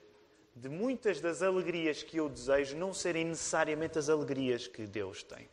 de 0.55 0.69
muitas 0.69 1.21
das 1.21 1.43
alegrias 1.43 2.03
que 2.03 2.17
eu 2.17 2.29
desejo 2.29 2.77
não 2.77 2.93
serem 2.93 3.25
necessariamente 3.25 3.99
as 3.99 4.09
alegrias 4.09 4.67
que 4.67 4.87
Deus 4.87 5.23
tem. 5.23 5.49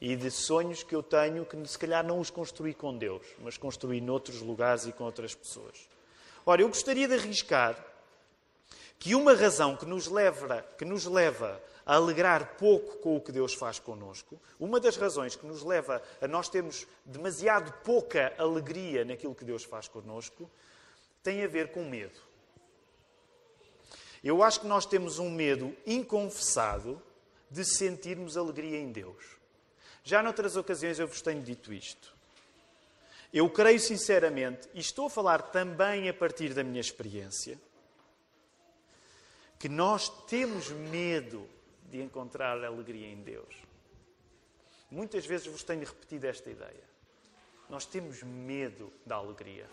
E 0.00 0.14
de 0.14 0.30
sonhos 0.30 0.82
que 0.82 0.94
eu 0.94 1.02
tenho 1.02 1.44
que 1.44 1.66
se 1.66 1.78
calhar 1.78 2.04
não 2.04 2.20
os 2.20 2.30
construí 2.30 2.74
com 2.74 2.96
Deus, 2.96 3.26
mas 3.38 3.56
construí 3.56 4.00
noutros 4.00 4.40
lugares 4.40 4.86
e 4.86 4.92
com 4.92 5.04
outras 5.04 5.34
pessoas. 5.34 5.88
Ora, 6.48 6.62
eu 6.62 6.68
gostaria 6.68 7.08
de 7.08 7.14
arriscar 7.14 7.76
que 9.00 9.16
uma 9.16 9.34
razão 9.34 9.76
que 9.76 9.84
nos 9.84 10.06
leva, 10.06 10.62
que 10.78 10.84
nos 10.84 11.04
leva 11.04 11.60
a 11.84 11.96
alegrar 11.96 12.56
pouco 12.56 12.98
com 12.98 13.16
o 13.16 13.20
que 13.20 13.32
Deus 13.32 13.52
faz 13.52 13.80
connosco, 13.80 14.40
uma 14.58 14.78
das 14.78 14.96
razões 14.96 15.34
que 15.34 15.44
nos 15.44 15.64
leva 15.64 16.00
a 16.20 16.28
nós 16.28 16.48
termos 16.48 16.86
demasiado 17.04 17.72
pouca 17.82 18.32
alegria 18.38 19.04
naquilo 19.04 19.34
que 19.34 19.44
Deus 19.44 19.64
faz 19.64 19.88
connosco, 19.88 20.48
tem 21.20 21.42
a 21.42 21.48
ver 21.48 21.72
com 21.72 21.84
medo. 21.84 22.20
Eu 24.22 24.40
acho 24.42 24.60
que 24.60 24.66
nós 24.68 24.86
temos 24.86 25.18
um 25.18 25.30
medo 25.30 25.76
inconfessado 25.84 27.02
de 27.50 27.64
sentirmos 27.64 28.36
alegria 28.36 28.78
em 28.78 28.92
Deus. 28.92 29.36
Já 30.04 30.22
noutras 30.22 30.56
ocasiões 30.56 31.00
eu 31.00 31.08
vos 31.08 31.20
tenho 31.22 31.42
dito 31.42 31.72
isto. 31.72 32.15
Eu 33.36 33.50
creio 33.50 33.78
sinceramente, 33.78 34.66
e 34.72 34.80
estou 34.80 35.08
a 35.08 35.10
falar 35.10 35.42
também 35.50 36.08
a 36.08 36.14
partir 36.14 36.54
da 36.54 36.64
minha 36.64 36.80
experiência, 36.80 37.60
que 39.58 39.68
nós 39.68 40.08
temos 40.24 40.70
medo 40.70 41.46
de 41.82 42.00
encontrar 42.00 42.64
alegria 42.64 43.06
em 43.06 43.20
Deus. 43.20 43.54
Muitas 44.90 45.26
vezes 45.26 45.48
vos 45.48 45.62
tenho 45.62 45.84
repetido 45.84 46.26
esta 46.26 46.48
ideia. 46.48 46.82
Nós 47.68 47.84
temos 47.84 48.22
medo 48.22 48.90
da 49.04 49.16
alegria. 49.16 49.68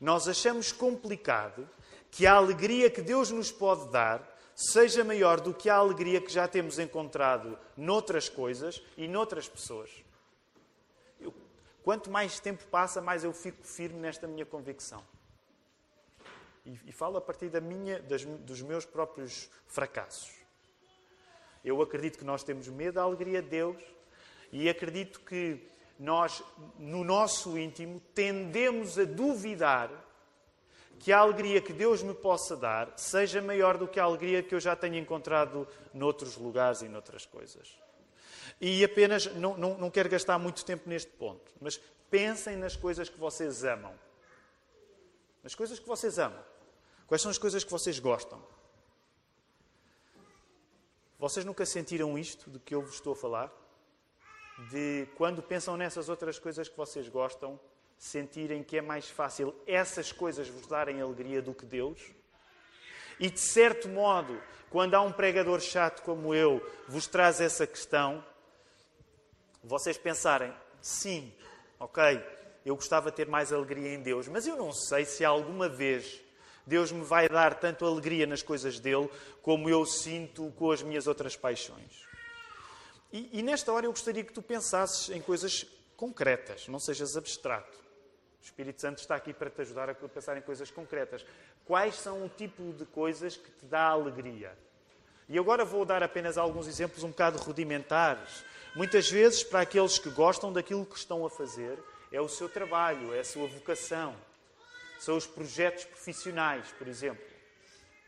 Nós 0.00 0.26
achamos 0.26 0.72
complicado 0.72 1.70
que 2.10 2.26
a 2.26 2.32
alegria 2.32 2.90
que 2.90 3.02
Deus 3.02 3.30
nos 3.30 3.52
pode 3.52 3.88
dar 3.92 4.36
seja 4.52 5.04
maior 5.04 5.40
do 5.40 5.54
que 5.54 5.70
a 5.70 5.76
alegria 5.76 6.20
que 6.20 6.32
já 6.32 6.48
temos 6.48 6.80
encontrado 6.80 7.56
noutras 7.76 8.28
coisas 8.28 8.82
e 8.96 9.06
noutras 9.06 9.48
pessoas. 9.48 10.05
Quanto 11.86 12.10
mais 12.10 12.40
tempo 12.40 12.64
passa, 12.64 13.00
mais 13.00 13.22
eu 13.22 13.32
fico 13.32 13.64
firme 13.64 14.00
nesta 14.00 14.26
minha 14.26 14.44
convicção. 14.44 15.04
E, 16.64 16.76
e 16.86 16.90
falo 16.90 17.16
a 17.16 17.20
partir 17.20 17.48
da 17.48 17.60
minha, 17.60 18.02
das, 18.02 18.24
dos 18.24 18.60
meus 18.60 18.84
próprios 18.84 19.48
fracassos. 19.68 20.32
Eu 21.64 21.80
acredito 21.80 22.18
que 22.18 22.24
nós 22.24 22.42
temos 22.42 22.66
medo 22.66 22.94
da 22.94 23.02
alegria 23.02 23.40
de 23.40 23.48
Deus 23.50 23.80
e 24.50 24.68
acredito 24.68 25.20
que 25.20 25.64
nós, 25.96 26.42
no 26.76 27.04
nosso 27.04 27.56
íntimo, 27.56 28.00
tendemos 28.12 28.98
a 28.98 29.04
duvidar 29.04 29.88
que 30.98 31.12
a 31.12 31.20
alegria 31.20 31.60
que 31.60 31.72
Deus 31.72 32.02
me 32.02 32.14
possa 32.14 32.56
dar 32.56 32.92
seja 32.96 33.40
maior 33.40 33.78
do 33.78 33.86
que 33.86 34.00
a 34.00 34.02
alegria 34.02 34.42
que 34.42 34.56
eu 34.56 34.60
já 34.60 34.74
tenho 34.74 34.96
encontrado 34.96 35.68
noutros 35.94 36.36
lugares 36.36 36.82
e 36.82 36.88
noutras 36.88 37.24
coisas. 37.24 37.85
E 38.60 38.82
apenas, 38.82 39.26
não, 39.34 39.56
não, 39.56 39.76
não 39.76 39.90
quero 39.90 40.08
gastar 40.08 40.38
muito 40.38 40.64
tempo 40.64 40.88
neste 40.88 41.10
ponto, 41.12 41.52
mas 41.60 41.78
pensem 42.10 42.56
nas 42.56 42.74
coisas 42.74 43.08
que 43.08 43.18
vocês 43.18 43.64
amam. 43.64 43.94
Nas 45.42 45.54
coisas 45.54 45.78
que 45.78 45.86
vocês 45.86 46.18
amam. 46.18 46.42
Quais 47.06 47.22
são 47.22 47.30
as 47.30 47.38
coisas 47.38 47.62
que 47.62 47.70
vocês 47.70 47.98
gostam? 47.98 48.42
Vocês 51.18 51.44
nunca 51.44 51.64
sentiram 51.64 52.18
isto 52.18 52.50
de 52.50 52.58
que 52.58 52.74
eu 52.74 52.82
vos 52.82 52.94
estou 52.94 53.12
a 53.12 53.16
falar? 53.16 53.52
De 54.70 55.06
quando 55.16 55.42
pensam 55.42 55.76
nessas 55.76 56.08
outras 56.08 56.38
coisas 56.38 56.68
que 56.68 56.76
vocês 56.76 57.08
gostam, 57.08 57.60
sentirem 57.98 58.62
que 58.62 58.78
é 58.78 58.82
mais 58.82 59.08
fácil 59.08 59.54
essas 59.66 60.12
coisas 60.12 60.48
vos 60.48 60.66
darem 60.66 61.00
alegria 61.00 61.40
do 61.40 61.54
que 61.54 61.64
Deus? 61.64 62.00
E 63.18 63.30
de 63.30 63.40
certo 63.40 63.88
modo, 63.88 64.40
quando 64.68 64.94
há 64.94 65.00
um 65.00 65.12
pregador 65.12 65.60
chato 65.60 66.02
como 66.02 66.34
eu 66.34 66.60
vos 66.86 67.06
traz 67.06 67.40
essa 67.40 67.66
questão, 67.66 68.22
vocês 69.66 69.98
pensarem, 69.98 70.52
sim, 70.80 71.32
ok, 71.78 72.22
eu 72.64 72.76
gostava 72.76 73.10
de 73.10 73.16
ter 73.16 73.26
mais 73.26 73.52
alegria 73.52 73.92
em 73.92 74.00
Deus, 74.00 74.28
mas 74.28 74.46
eu 74.46 74.56
não 74.56 74.72
sei 74.72 75.04
se 75.04 75.24
alguma 75.24 75.68
vez 75.68 76.20
Deus 76.66 76.90
me 76.90 77.04
vai 77.04 77.28
dar 77.28 77.54
tanto 77.58 77.84
alegria 77.84 78.26
nas 78.26 78.42
coisas 78.42 78.78
dele 78.78 79.10
como 79.42 79.68
eu 79.68 79.84
sinto 79.84 80.52
com 80.56 80.70
as 80.70 80.82
minhas 80.82 81.06
outras 81.06 81.36
paixões. 81.36 82.06
E, 83.12 83.38
e 83.38 83.42
nesta 83.42 83.72
hora 83.72 83.86
eu 83.86 83.90
gostaria 83.90 84.24
que 84.24 84.32
tu 84.32 84.42
pensasses 84.42 85.10
em 85.10 85.20
coisas 85.20 85.66
concretas, 85.96 86.68
não 86.68 86.78
sejas 86.78 87.16
abstrato. 87.16 87.78
O 88.40 88.44
Espírito 88.44 88.80
Santo 88.80 88.98
está 88.98 89.16
aqui 89.16 89.32
para 89.32 89.50
te 89.50 89.60
ajudar 89.62 89.90
a 89.90 89.94
pensar 89.94 90.36
em 90.36 90.42
coisas 90.42 90.70
concretas. 90.70 91.26
Quais 91.64 91.96
são 91.96 92.24
o 92.24 92.28
tipo 92.28 92.72
de 92.72 92.84
coisas 92.84 93.36
que 93.36 93.50
te 93.50 93.66
dá 93.66 93.88
alegria? 93.88 94.56
E 95.28 95.38
agora 95.38 95.64
vou 95.64 95.84
dar 95.84 96.02
apenas 96.02 96.38
alguns 96.38 96.68
exemplos 96.68 97.02
um 97.02 97.08
bocado 97.08 97.38
rudimentares. 97.38 98.44
Muitas 98.74 99.10
vezes, 99.10 99.42
para 99.42 99.60
aqueles 99.60 99.98
que 99.98 100.10
gostam 100.10 100.52
daquilo 100.52 100.84
que 100.84 100.96
estão 100.96 101.24
a 101.26 101.30
fazer, 101.30 101.78
é 102.12 102.20
o 102.20 102.28
seu 102.28 102.48
trabalho, 102.48 103.14
é 103.14 103.20
a 103.20 103.24
sua 103.24 103.46
vocação 103.46 104.14
são 104.98 105.16
os 105.16 105.26
projetos 105.26 105.84
profissionais, 105.84 106.66
por 106.78 106.88
exemplo. 106.88 107.24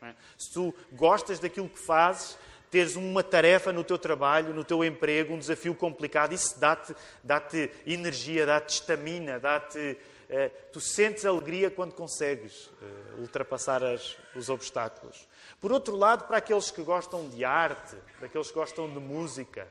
É? 0.02 0.14
Se 0.36 0.52
tu 0.52 0.74
gostas 0.92 1.38
daquilo 1.38 1.68
que 1.68 1.78
fazes, 1.78 2.38
teres 2.70 2.96
uma 2.96 3.22
tarefa 3.22 3.72
no 3.72 3.82
teu 3.82 3.98
trabalho, 3.98 4.54
no 4.54 4.64
teu 4.64 4.84
emprego, 4.84 5.34
um 5.34 5.38
desafio 5.38 5.74
complicado, 5.74 6.32
isso 6.32 6.58
dá-te 6.58 6.94
dá 7.22 7.42
energia, 7.86 8.46
dá-te 8.46 8.74
estamina, 8.74 9.38
dá-te. 9.38 9.96
Eh, 10.30 10.50
tu 10.72 10.80
sentes 10.80 11.24
alegria 11.24 11.70
quando 11.70 11.94
consegues 11.94 12.70
eh, 12.82 13.20
ultrapassar 13.20 13.82
as, 13.82 14.16
os 14.36 14.50
obstáculos. 14.50 15.26
Por 15.58 15.72
outro 15.72 15.96
lado, 15.96 16.26
para 16.26 16.36
aqueles 16.36 16.70
que 16.70 16.82
gostam 16.82 17.28
de 17.30 17.46
arte, 17.46 17.96
daqueles 18.20 18.48
que 18.48 18.54
gostam 18.54 18.92
de 18.92 19.00
música, 19.00 19.66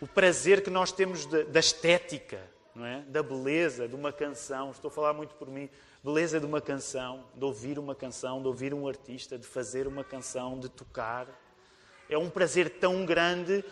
o 0.00 0.06
prazer 0.06 0.62
que 0.62 0.70
nós 0.70 0.92
temos 0.92 1.26
de, 1.26 1.44
da 1.44 1.60
estética, 1.60 2.40
é? 2.78 3.00
da 3.08 3.22
beleza 3.22 3.86
de 3.86 3.94
uma 3.94 4.12
canção. 4.12 4.70
Estou 4.70 4.88
a 4.88 4.92
falar 4.92 5.12
muito 5.12 5.34
por 5.34 5.48
mim. 5.48 5.68
Beleza 6.02 6.40
de 6.40 6.46
uma 6.46 6.60
canção, 6.60 7.24
de 7.34 7.44
ouvir 7.44 7.78
uma 7.78 7.94
canção, 7.94 8.40
de 8.40 8.48
ouvir 8.48 8.72
um 8.72 8.88
artista, 8.88 9.38
de 9.38 9.46
fazer 9.46 9.86
uma 9.86 10.04
canção, 10.04 10.58
de 10.58 10.68
tocar. 10.68 11.26
É 12.08 12.16
um 12.16 12.30
prazer 12.30 12.78
tão 12.78 13.04
grande 13.04 13.64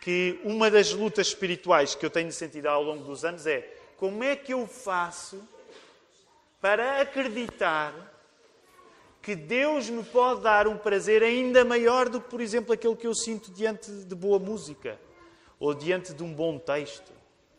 que 0.00 0.40
uma 0.44 0.70
das 0.70 0.92
lutas 0.92 1.28
espirituais 1.28 1.94
que 1.94 2.04
eu 2.04 2.10
tenho 2.10 2.32
sentido 2.32 2.66
ao 2.66 2.82
longo 2.82 3.04
dos 3.04 3.24
anos 3.24 3.46
é 3.46 3.77
como 3.98 4.24
é 4.24 4.34
que 4.34 4.54
eu 4.54 4.66
faço 4.66 5.46
para 6.60 7.00
acreditar 7.02 7.94
que 9.20 9.36
Deus 9.36 9.90
me 9.90 10.02
pode 10.02 10.40
dar 10.40 10.66
um 10.66 10.78
prazer 10.78 11.22
ainda 11.22 11.64
maior 11.64 12.08
do 12.08 12.20
que, 12.20 12.30
por 12.30 12.40
exemplo, 12.40 12.72
aquele 12.72 12.96
que 12.96 13.06
eu 13.06 13.14
sinto 13.14 13.52
diante 13.52 13.90
de 13.90 14.14
boa 14.14 14.38
música 14.38 14.98
ou 15.60 15.74
diante 15.74 16.14
de 16.14 16.22
um 16.22 16.32
bom 16.32 16.58
texto 16.58 17.18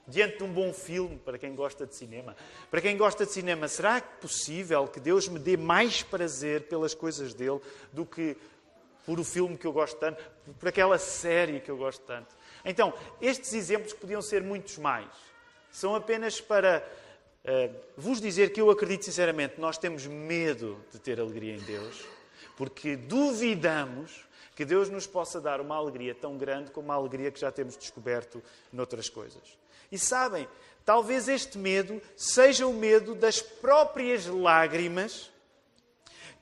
diante 0.09 0.37
de 0.37 0.43
um 0.43 0.51
bom 0.51 0.73
filme, 0.73 1.17
para 1.17 1.37
quem 1.37 1.55
gosta 1.55 1.85
de 1.85 1.95
cinema. 1.95 2.35
Para 2.69 2.81
quem 2.81 2.97
gosta 2.97 3.25
de 3.25 3.31
cinema, 3.31 3.67
será 3.67 4.01
possível 4.01 4.87
que 4.87 4.99
Deus 4.99 5.27
me 5.27 5.39
dê 5.39 5.55
mais 5.55 6.01
prazer 6.01 6.63
pelas 6.63 6.93
coisas 6.93 7.33
dele 7.33 7.61
do 7.93 8.05
que 8.05 8.35
por 9.05 9.19
o 9.19 9.23
filme 9.23 9.57
que 9.57 9.65
eu 9.65 9.71
gosto 9.71 9.97
tanto, 9.97 10.23
por 10.59 10.67
aquela 10.67 10.97
série 10.97 11.59
que 11.59 11.69
eu 11.69 11.77
gosto 11.77 12.01
tanto? 12.01 12.35
Então, 12.65 12.93
estes 13.21 13.53
exemplos 13.53 13.93
podiam 13.93 14.21
ser 14.21 14.41
muitos 14.41 14.77
mais. 14.77 15.07
São 15.71 15.95
apenas 15.95 16.41
para 16.41 16.87
uh, 17.45 17.75
vos 17.95 18.19
dizer 18.19 18.51
que 18.51 18.61
eu 18.61 18.69
acredito 18.69 19.05
sinceramente, 19.05 19.59
nós 19.59 19.77
temos 19.77 20.05
medo 20.05 20.83
de 20.91 20.99
ter 20.99 21.19
alegria 21.19 21.55
em 21.55 21.59
Deus, 21.59 22.05
porque 22.57 22.95
duvidamos 22.95 24.25
que 24.55 24.65
Deus 24.65 24.89
nos 24.89 25.07
possa 25.07 25.39
dar 25.39 25.61
uma 25.61 25.75
alegria 25.75 26.13
tão 26.13 26.37
grande 26.37 26.71
como 26.71 26.91
a 26.91 26.95
alegria 26.95 27.31
que 27.31 27.39
já 27.39 27.51
temos 27.51 27.77
descoberto 27.77 28.43
noutras 28.73 29.07
coisas. 29.07 29.57
E 29.91 29.97
sabem, 29.97 30.47
talvez 30.83 31.27
este 31.27 31.57
medo 31.57 32.01
seja 32.17 32.67
o 32.67 32.73
medo 32.73 33.15
das 33.15 33.41
próprias 33.41 34.25
lágrimas 34.25 35.31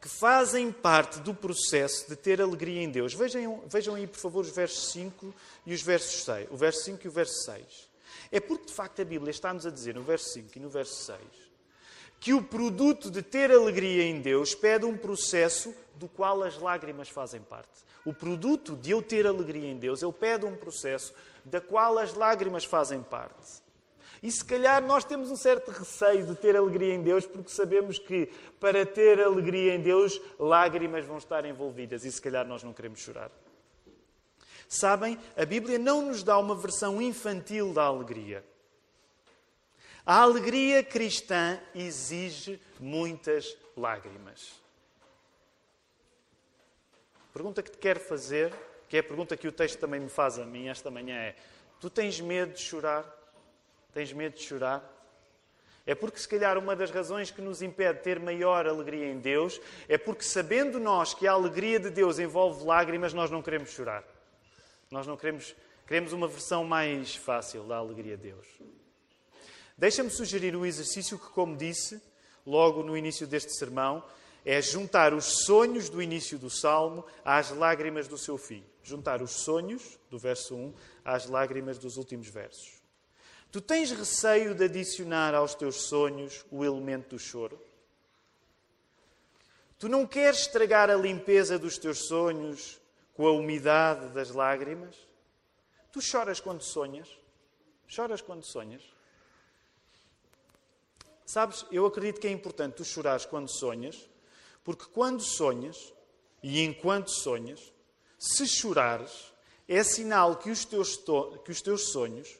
que 0.02 0.10
fazem 0.10 0.72
parte 0.72 1.20
do 1.20 1.34
processo 1.34 2.08
de 2.10 2.16
ter 2.16 2.42
alegria 2.42 2.82
em 2.82 2.90
Deus. 2.90 3.14
Vejam, 3.14 3.64
vejam 3.68 3.96
aí, 3.96 4.08
por 4.08 4.20
favor, 4.20 4.42
os 4.42 4.56
versos 4.56 4.92
5 4.92 5.34
e 5.66 5.74
os 5.74 5.82
versos 5.82 6.24
6. 6.24 6.50
O 6.52 6.58
verso 6.58 6.84
5 6.86 7.06
e 7.06 7.08
o 7.08 7.12
verso 7.12 7.34
6. 7.46 7.87
É 8.32 8.40
porque, 8.40 8.66
de 8.66 8.74
facto, 8.74 9.02
a 9.02 9.06
Bíblia 9.06 9.32
está-nos 9.32 9.66
a 9.66 9.70
dizer, 9.70 9.96
no 9.96 10.02
verso 10.02 10.30
5 10.30 10.52
e 10.56 10.60
no 10.60 10.70
verso 10.70 10.96
6, 11.04 11.20
que 12.20 12.34
o 12.34 12.42
produto 12.42 13.12
de 13.12 13.22
ter 13.22 13.52
alegria 13.52 14.04
em 14.04 14.20
Deus 14.22 14.56
pede 14.56 14.86
um 14.86 14.98
processo 14.98 15.74
do 15.96 16.08
qual 16.08 16.44
as 16.44 16.58
lágrimas 16.58 17.10
fazem 17.10 17.42
parte. 17.42 17.86
O 18.06 18.14
produto 18.14 18.76
de 18.76 18.92
eu 18.92 19.02
ter 19.02 19.28
alegria 19.28 19.70
em 19.70 19.78
Deus, 19.78 20.02
ele 20.02 20.14
pede 20.14 20.46
um 20.46 20.56
processo 20.56 21.14
da 21.44 21.60
qual 21.60 21.98
as 21.98 22.14
lágrimas 22.14 22.64
fazem 22.64 23.02
parte. 23.02 23.62
E 24.22 24.32
se 24.32 24.44
calhar 24.44 24.84
nós 24.84 25.04
temos 25.04 25.30
um 25.30 25.36
certo 25.36 25.70
receio 25.70 26.26
de 26.26 26.36
ter 26.36 26.56
alegria 26.56 26.94
em 26.94 27.04
Deus, 27.04 27.26
porque 27.26 27.52
sabemos 27.52 28.00
que 28.00 28.30
para 28.60 28.86
ter 28.86 29.22
alegria 29.22 29.76
em 29.76 29.82
Deus, 29.82 30.20
lágrimas 30.40 31.06
vão 31.06 31.18
estar 31.18 31.46
envolvidas 31.46 32.04
e 32.04 32.12
se 32.12 32.22
calhar 32.22 32.48
nós 32.48 32.64
não 32.64 32.74
queremos 32.74 33.00
chorar. 33.00 33.30
Sabem, 34.68 35.20
a 35.36 35.46
Bíblia 35.46 35.80
não 35.80 36.02
nos 36.02 36.24
dá 36.24 36.38
uma 36.38 36.56
versão 36.56 37.02
infantil 37.02 37.74
da 37.74 37.84
alegria. 37.84 38.44
A 40.06 40.22
alegria 40.22 40.84
cristã 40.84 41.60
exige 41.76 42.62
muitas 42.80 43.58
lágrimas. 43.76 44.54
A 47.30 47.34
pergunta 47.34 47.62
que 47.62 47.72
te 47.72 47.78
quero 47.78 48.00
fazer 48.00 48.54
que 48.88 48.96
é 48.96 49.00
a 49.02 49.04
pergunta 49.04 49.36
que 49.36 49.48
o 49.48 49.52
texto 49.52 49.80
também 49.80 50.00
me 50.00 50.10
faz 50.10 50.40
a 50.40 50.46
mim 50.46 50.68
esta 50.68 50.90
manhã 50.90 51.16
é: 51.16 51.36
Tu 51.80 51.90
tens 51.90 52.20
medo 52.20 52.54
de 52.54 52.62
chorar? 52.62 53.06
Tens 53.94 54.14
medo 54.14 54.36
de 54.36 54.44
chorar? 54.44 54.94
É 55.86 55.96
porque, 55.96 56.20
se 56.20 56.28
calhar, 56.28 56.58
uma 56.58 56.76
das 56.76 56.92
razões 56.92 57.32
que 57.32 57.42
nos 57.42 57.62
impede 57.62 58.00
de 58.00 58.04
ter 58.04 58.20
maior 58.20 58.68
alegria 58.68 59.10
em 59.10 59.20
Deus 59.20 59.60
é 59.88 59.98
porque, 59.98 60.24
sabendo 60.24 60.80
nós 60.80 61.14
que 61.14 61.26
a 61.26 61.32
alegria 61.32 61.80
de 61.80 61.90
Deus 61.90 62.20
envolve 62.20 62.66
lágrimas, 62.66 63.14
nós 63.14 63.32
não 63.32 63.42
queremos 63.42 63.70
chorar. 63.70 64.04
Nós 64.90 65.06
não 65.06 65.18
queremos, 65.18 65.56
queremos 65.86 66.14
uma 66.14 66.28
versão 66.28 66.64
mais 66.64 67.16
fácil 67.16 67.64
da 67.64 67.78
alegria 67.78 68.16
de 68.16 68.32
Deus. 68.32 68.48
Deixa-me 69.78 70.10
sugerir 70.10 70.56
o 70.56 70.66
exercício 70.66 71.20
que, 71.20 71.30
como 71.30 71.56
disse 71.56 72.02
logo 72.46 72.82
no 72.82 72.98
início 72.98 73.28
deste 73.28 73.54
sermão, 73.58 74.04
é 74.46 74.62
juntar 74.62 75.14
os 75.14 75.44
sonhos 75.46 75.90
do 75.90 76.02
início 76.02 76.40
do 76.40 76.50
salmo 76.50 77.06
às 77.24 77.52
lágrimas 77.52 78.08
do 78.08 78.18
seu 78.18 78.38
filho. 78.38 78.66
Juntar 78.82 79.22
os 79.22 79.32
sonhos, 79.44 80.00
do 80.10 80.18
verso 80.18 80.56
1, 80.56 80.74
às 81.04 81.26
lágrimas 81.26 81.78
dos 81.78 81.98
últimos 81.98 82.30
versos. 82.30 82.82
Tu 83.52 83.60
tens 83.60 83.92
receio 83.92 84.56
de 84.56 84.64
adicionar 84.64 85.36
aos 85.36 85.54
teus 85.54 85.88
sonhos 85.88 86.46
o 86.50 86.64
elemento 86.64 87.16
do 87.16 87.20
choro? 87.20 87.62
Tu 89.78 89.90
não 89.90 90.08
queres 90.08 90.40
estragar 90.40 90.90
a 90.90 90.96
limpeza 90.96 91.60
dos 91.60 91.78
teus 91.78 92.08
sonhos 92.08 92.80
com 93.18 93.26
a 93.26 93.32
umidade 93.32 94.10
das 94.10 94.30
lágrimas? 94.30 94.96
Tu 95.92 96.00
choras 96.00 96.40
quando 96.40 96.62
sonhas? 96.62 97.10
Choras 97.88 98.22
quando 98.22 98.46
sonhas? 98.46 98.84
Sabes, 101.26 101.66
eu 101.72 101.86
acredito 101.88 102.22
que 102.22 102.28
é 102.28 102.32
importante 102.32 102.76
tu 102.76 102.86
chorares 102.86 103.26
quando 103.26 103.50
sonhas, 103.50 104.08
porque 104.64 104.86
quando 104.86 105.22
sonhas, 105.22 105.92
e 106.44 106.62
enquanto 106.62 107.10
sonhas, 107.10 107.74
se 108.20 108.48
chorares, 108.48 109.34
é 109.68 109.84
sinal 109.84 110.38
que 110.38 110.52
os 110.52 110.64
teus, 110.64 110.96
que 111.44 111.52
os 111.52 111.62
teus 111.62 111.92
sonhos 111.92 112.38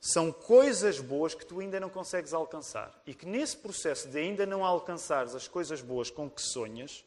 são 0.00 0.32
coisas 0.32 0.98
boas 0.98 1.34
que 1.34 1.44
tu 1.44 1.60
ainda 1.60 1.78
não 1.78 1.90
consegues 1.90 2.32
alcançar. 2.32 3.00
E 3.06 3.14
que 3.14 3.26
nesse 3.26 3.58
processo 3.58 4.08
de 4.08 4.18
ainda 4.18 4.46
não 4.46 4.64
alcançares 4.64 5.34
as 5.34 5.46
coisas 5.46 5.82
boas 5.82 6.10
com 6.10 6.30
que 6.30 6.40
sonhas, 6.40 7.04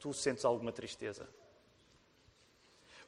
tu 0.00 0.12
sentes 0.12 0.44
alguma 0.44 0.72
tristeza. 0.72 1.28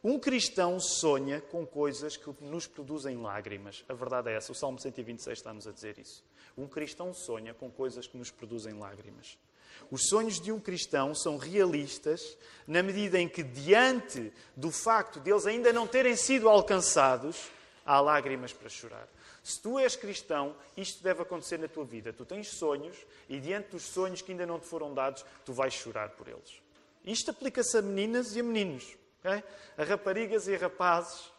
Um 0.06 0.18
cristão 0.18 0.78
sonha 0.78 1.40
com 1.40 1.66
coisas 1.66 2.14
que 2.14 2.30
nos 2.42 2.66
produzem 2.66 3.16
lágrimas. 3.16 3.82
A 3.88 3.94
verdade 3.94 4.28
é 4.28 4.36
essa. 4.36 4.52
O 4.52 4.54
Salmo 4.54 4.78
126 4.78 5.38
está-nos 5.38 5.66
a 5.66 5.72
dizer 5.72 5.98
isso. 5.98 6.22
Um 6.58 6.68
cristão 6.68 7.14
sonha 7.14 7.54
com 7.54 7.70
coisas 7.70 8.06
que 8.06 8.18
nos 8.18 8.30
produzem 8.30 8.74
lágrimas. 8.74 9.38
Os 9.90 10.02
sonhos 10.08 10.38
de 10.38 10.52
um 10.52 10.60
cristão 10.60 11.14
são 11.14 11.38
realistas 11.38 12.36
na 12.66 12.82
medida 12.82 13.18
em 13.18 13.26
que, 13.26 13.42
diante 13.42 14.30
do 14.54 14.70
facto 14.70 15.20
de 15.20 15.30
eles 15.30 15.46
ainda 15.46 15.72
não 15.72 15.86
terem 15.86 16.14
sido 16.16 16.50
alcançados, 16.50 17.50
há 17.82 17.98
lágrimas 17.98 18.52
para 18.52 18.68
chorar. 18.68 19.08
Se 19.42 19.58
tu 19.58 19.78
és 19.78 19.96
cristão, 19.96 20.54
isto 20.76 21.02
deve 21.02 21.22
acontecer 21.22 21.58
na 21.58 21.66
tua 21.66 21.86
vida. 21.86 22.12
Tu 22.12 22.26
tens 22.26 22.48
sonhos 22.48 22.94
e, 23.26 23.40
diante 23.40 23.70
dos 23.70 23.84
sonhos 23.84 24.20
que 24.20 24.32
ainda 24.32 24.44
não 24.44 24.60
te 24.60 24.66
foram 24.66 24.92
dados, 24.92 25.24
tu 25.46 25.54
vais 25.54 25.72
chorar 25.72 26.10
por 26.10 26.28
eles. 26.28 26.60
Isto 27.06 27.30
aplica-se 27.30 27.78
a 27.78 27.82
meninas 27.82 28.36
e 28.36 28.40
a 28.40 28.42
meninos, 28.42 28.98
okay? 29.24 29.42
a 29.78 29.84
raparigas 29.84 30.46
e 30.46 30.54
a 30.54 30.58
rapazes, 30.58 31.32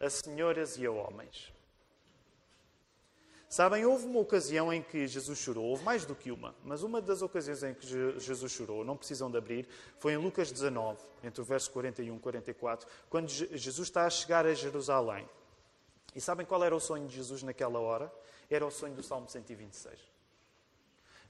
a 0.00 0.08
senhoras 0.08 0.78
e 0.78 0.86
a 0.86 0.90
homens. 0.90 1.52
Sabem, 3.48 3.84
houve 3.84 4.06
uma 4.06 4.18
ocasião 4.18 4.72
em 4.72 4.82
que 4.82 5.06
Jesus 5.06 5.38
chorou, 5.38 5.66
houve 5.66 5.84
mais 5.84 6.06
do 6.06 6.14
que 6.14 6.32
uma, 6.32 6.54
mas 6.64 6.82
uma 6.82 7.02
das 7.02 7.20
ocasiões 7.20 7.62
em 7.62 7.74
que 7.74 7.86
Jesus 8.18 8.50
chorou, 8.50 8.82
não 8.82 8.96
precisam 8.96 9.30
de 9.30 9.36
abrir, 9.36 9.68
foi 9.98 10.14
em 10.14 10.16
Lucas 10.16 10.50
19, 10.50 10.98
entre 11.22 11.42
o 11.42 11.44
verso 11.44 11.70
41 11.70 12.16
e 12.16 12.18
44, 12.18 12.88
quando 13.10 13.28
Jesus 13.28 13.88
está 13.88 14.06
a 14.06 14.10
chegar 14.10 14.46
a 14.46 14.54
Jerusalém. 14.54 15.28
E 16.14 16.20
sabem 16.20 16.46
qual 16.46 16.64
era 16.64 16.74
o 16.74 16.80
sonho 16.80 17.06
de 17.06 17.14
Jesus 17.14 17.42
naquela 17.42 17.78
hora? 17.78 18.10
Era 18.50 18.66
o 18.66 18.70
sonho 18.70 18.94
do 18.94 19.02
Salmo 19.02 19.28
126. 19.28 19.98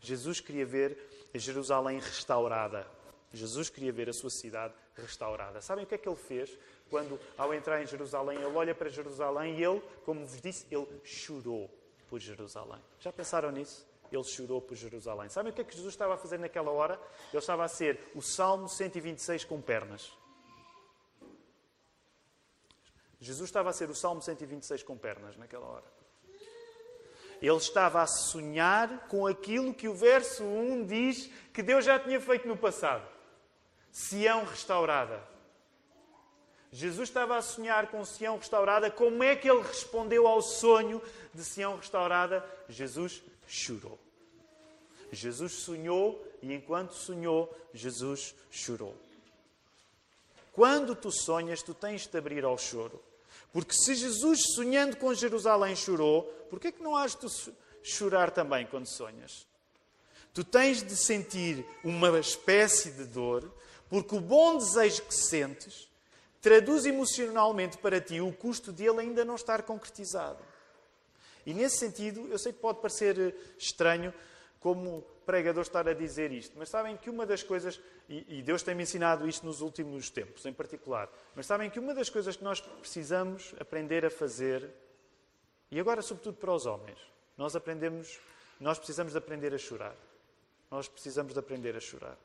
Jesus 0.00 0.40
queria 0.40 0.64
ver 0.64 0.96
Jerusalém 1.34 1.98
restaurada. 1.98 2.86
Jesus 3.32 3.68
queria 3.68 3.92
ver 3.92 4.08
a 4.08 4.12
sua 4.12 4.30
cidade 4.30 4.74
restaurada. 4.96 5.60
Sabem 5.60 5.84
o 5.84 5.86
que 5.86 5.94
é 5.94 5.98
que 5.98 6.08
ele 6.08 6.16
fez? 6.16 6.58
Quando, 6.90 7.18
ao 7.38 7.54
entrar 7.54 7.82
em 7.82 7.86
Jerusalém, 7.86 8.38
ele 8.38 8.54
olha 8.54 8.74
para 8.74 8.88
Jerusalém 8.88 9.58
e 9.58 9.64
ele, 9.64 9.82
como 10.04 10.26
vos 10.26 10.40
disse, 10.40 10.66
ele 10.70 10.86
chorou 11.04 11.70
por 12.08 12.20
Jerusalém. 12.20 12.80
Já 13.00 13.12
pensaram 13.12 13.50
nisso? 13.50 13.86
Ele 14.10 14.24
chorou 14.24 14.60
por 14.60 14.76
Jerusalém. 14.76 15.30
Sabem 15.30 15.50
o 15.52 15.54
que 15.54 15.62
é 15.62 15.64
que 15.64 15.74
Jesus 15.74 15.94
estava 15.94 16.14
a 16.14 16.18
fazer 16.18 16.38
naquela 16.38 16.70
hora? 16.70 17.00
Ele 17.30 17.38
estava 17.38 17.64
a 17.64 17.68
ser 17.68 17.98
o 18.14 18.20
Salmo 18.20 18.68
126 18.68 19.44
com 19.44 19.60
pernas. 19.60 20.12
Jesus 23.18 23.48
estava 23.48 23.70
a 23.70 23.72
ser 23.72 23.88
o 23.88 23.94
Salmo 23.94 24.20
126 24.20 24.82
com 24.82 24.98
pernas 24.98 25.36
naquela 25.36 25.64
hora. 25.64 25.84
Ele 27.40 27.56
estava 27.56 28.02
a 28.02 28.06
sonhar 28.06 29.08
com 29.08 29.26
aquilo 29.26 29.72
que 29.72 29.88
o 29.88 29.94
verso 29.94 30.44
1 30.44 30.84
diz 30.84 31.30
que 31.52 31.62
Deus 31.62 31.84
já 31.84 31.98
tinha 31.98 32.20
feito 32.20 32.46
no 32.46 32.56
passado. 32.56 33.08
Sião 33.92 34.44
restaurada. 34.44 35.22
Jesus 36.72 37.10
estava 37.10 37.36
a 37.36 37.42
sonhar 37.42 37.88
com 37.88 38.02
Sião 38.04 38.38
restaurada. 38.38 38.90
Como 38.90 39.22
é 39.22 39.36
que 39.36 39.48
ele 39.48 39.62
respondeu 39.62 40.26
ao 40.26 40.40
sonho 40.40 41.00
de 41.34 41.44
Sião 41.44 41.76
restaurada? 41.76 42.44
Jesus 42.68 43.22
chorou. 43.46 43.98
Jesus 45.12 45.52
sonhou 45.52 46.26
e 46.40 46.54
enquanto 46.54 46.94
sonhou, 46.94 47.54
Jesus 47.74 48.34
chorou. 48.50 48.96
Quando 50.52 50.96
tu 50.96 51.10
sonhas, 51.10 51.62
tu 51.62 51.74
tens 51.74 52.06
de 52.06 52.18
abrir 52.18 52.44
ao 52.44 52.56
choro. 52.56 53.02
Porque 53.52 53.74
se 53.74 53.94
Jesus, 53.94 54.40
sonhando 54.54 54.96
com 54.96 55.12
Jerusalém, 55.12 55.76
chorou, 55.76 56.22
por 56.48 56.58
que 56.58 56.68
é 56.68 56.72
que 56.72 56.82
não 56.82 56.96
has 56.96 57.14
de 57.14 57.28
chorar 57.82 58.30
também 58.30 58.66
quando 58.66 58.86
sonhas? 58.86 59.46
Tu 60.32 60.42
tens 60.42 60.82
de 60.82 60.96
sentir 60.96 61.66
uma 61.84 62.18
espécie 62.18 62.90
de 62.90 63.04
dor, 63.04 63.52
porque 63.92 64.16
o 64.16 64.22
bom 64.22 64.56
desejo 64.56 65.02
que 65.02 65.14
sentes 65.14 65.86
traduz 66.40 66.86
emocionalmente 66.86 67.76
para 67.76 68.00
ti 68.00 68.22
o 68.22 68.32
custo 68.32 68.72
dele 68.72 69.00
ainda 69.00 69.22
não 69.22 69.34
estar 69.34 69.64
concretizado. 69.64 70.42
E 71.44 71.52
nesse 71.52 71.76
sentido, 71.76 72.26
eu 72.30 72.38
sei 72.38 72.54
que 72.54 72.58
pode 72.58 72.80
parecer 72.80 73.36
estranho, 73.58 74.14
como 74.60 75.02
pregador 75.26 75.60
estar 75.60 75.86
a 75.86 75.92
dizer 75.92 76.32
isto, 76.32 76.54
mas 76.56 76.70
sabem 76.70 76.96
que 76.96 77.10
uma 77.10 77.26
das 77.26 77.42
coisas, 77.42 77.78
e 78.08 78.40
Deus 78.40 78.62
tem-me 78.62 78.84
ensinado 78.84 79.28
isto 79.28 79.44
nos 79.44 79.60
últimos 79.60 80.08
tempos 80.08 80.46
em 80.46 80.54
particular, 80.54 81.10
mas 81.34 81.44
sabem 81.44 81.68
que 81.68 81.78
uma 81.78 81.92
das 81.92 82.08
coisas 82.08 82.34
que 82.34 82.44
nós 82.44 82.62
precisamos 82.62 83.54
aprender 83.60 84.06
a 84.06 84.10
fazer, 84.10 84.70
e 85.70 85.78
agora 85.78 86.00
sobretudo 86.00 86.38
para 86.38 86.54
os 86.54 86.64
homens, 86.64 86.98
nós 87.36 87.54
aprendemos, 87.54 88.18
nós 88.58 88.78
precisamos 88.78 89.12
de 89.12 89.18
aprender 89.18 89.52
a 89.52 89.58
chorar. 89.58 89.94
Nós 90.70 90.88
precisamos 90.88 91.34
de 91.34 91.38
aprender 91.38 91.76
a 91.76 91.80
chorar. 91.80 92.16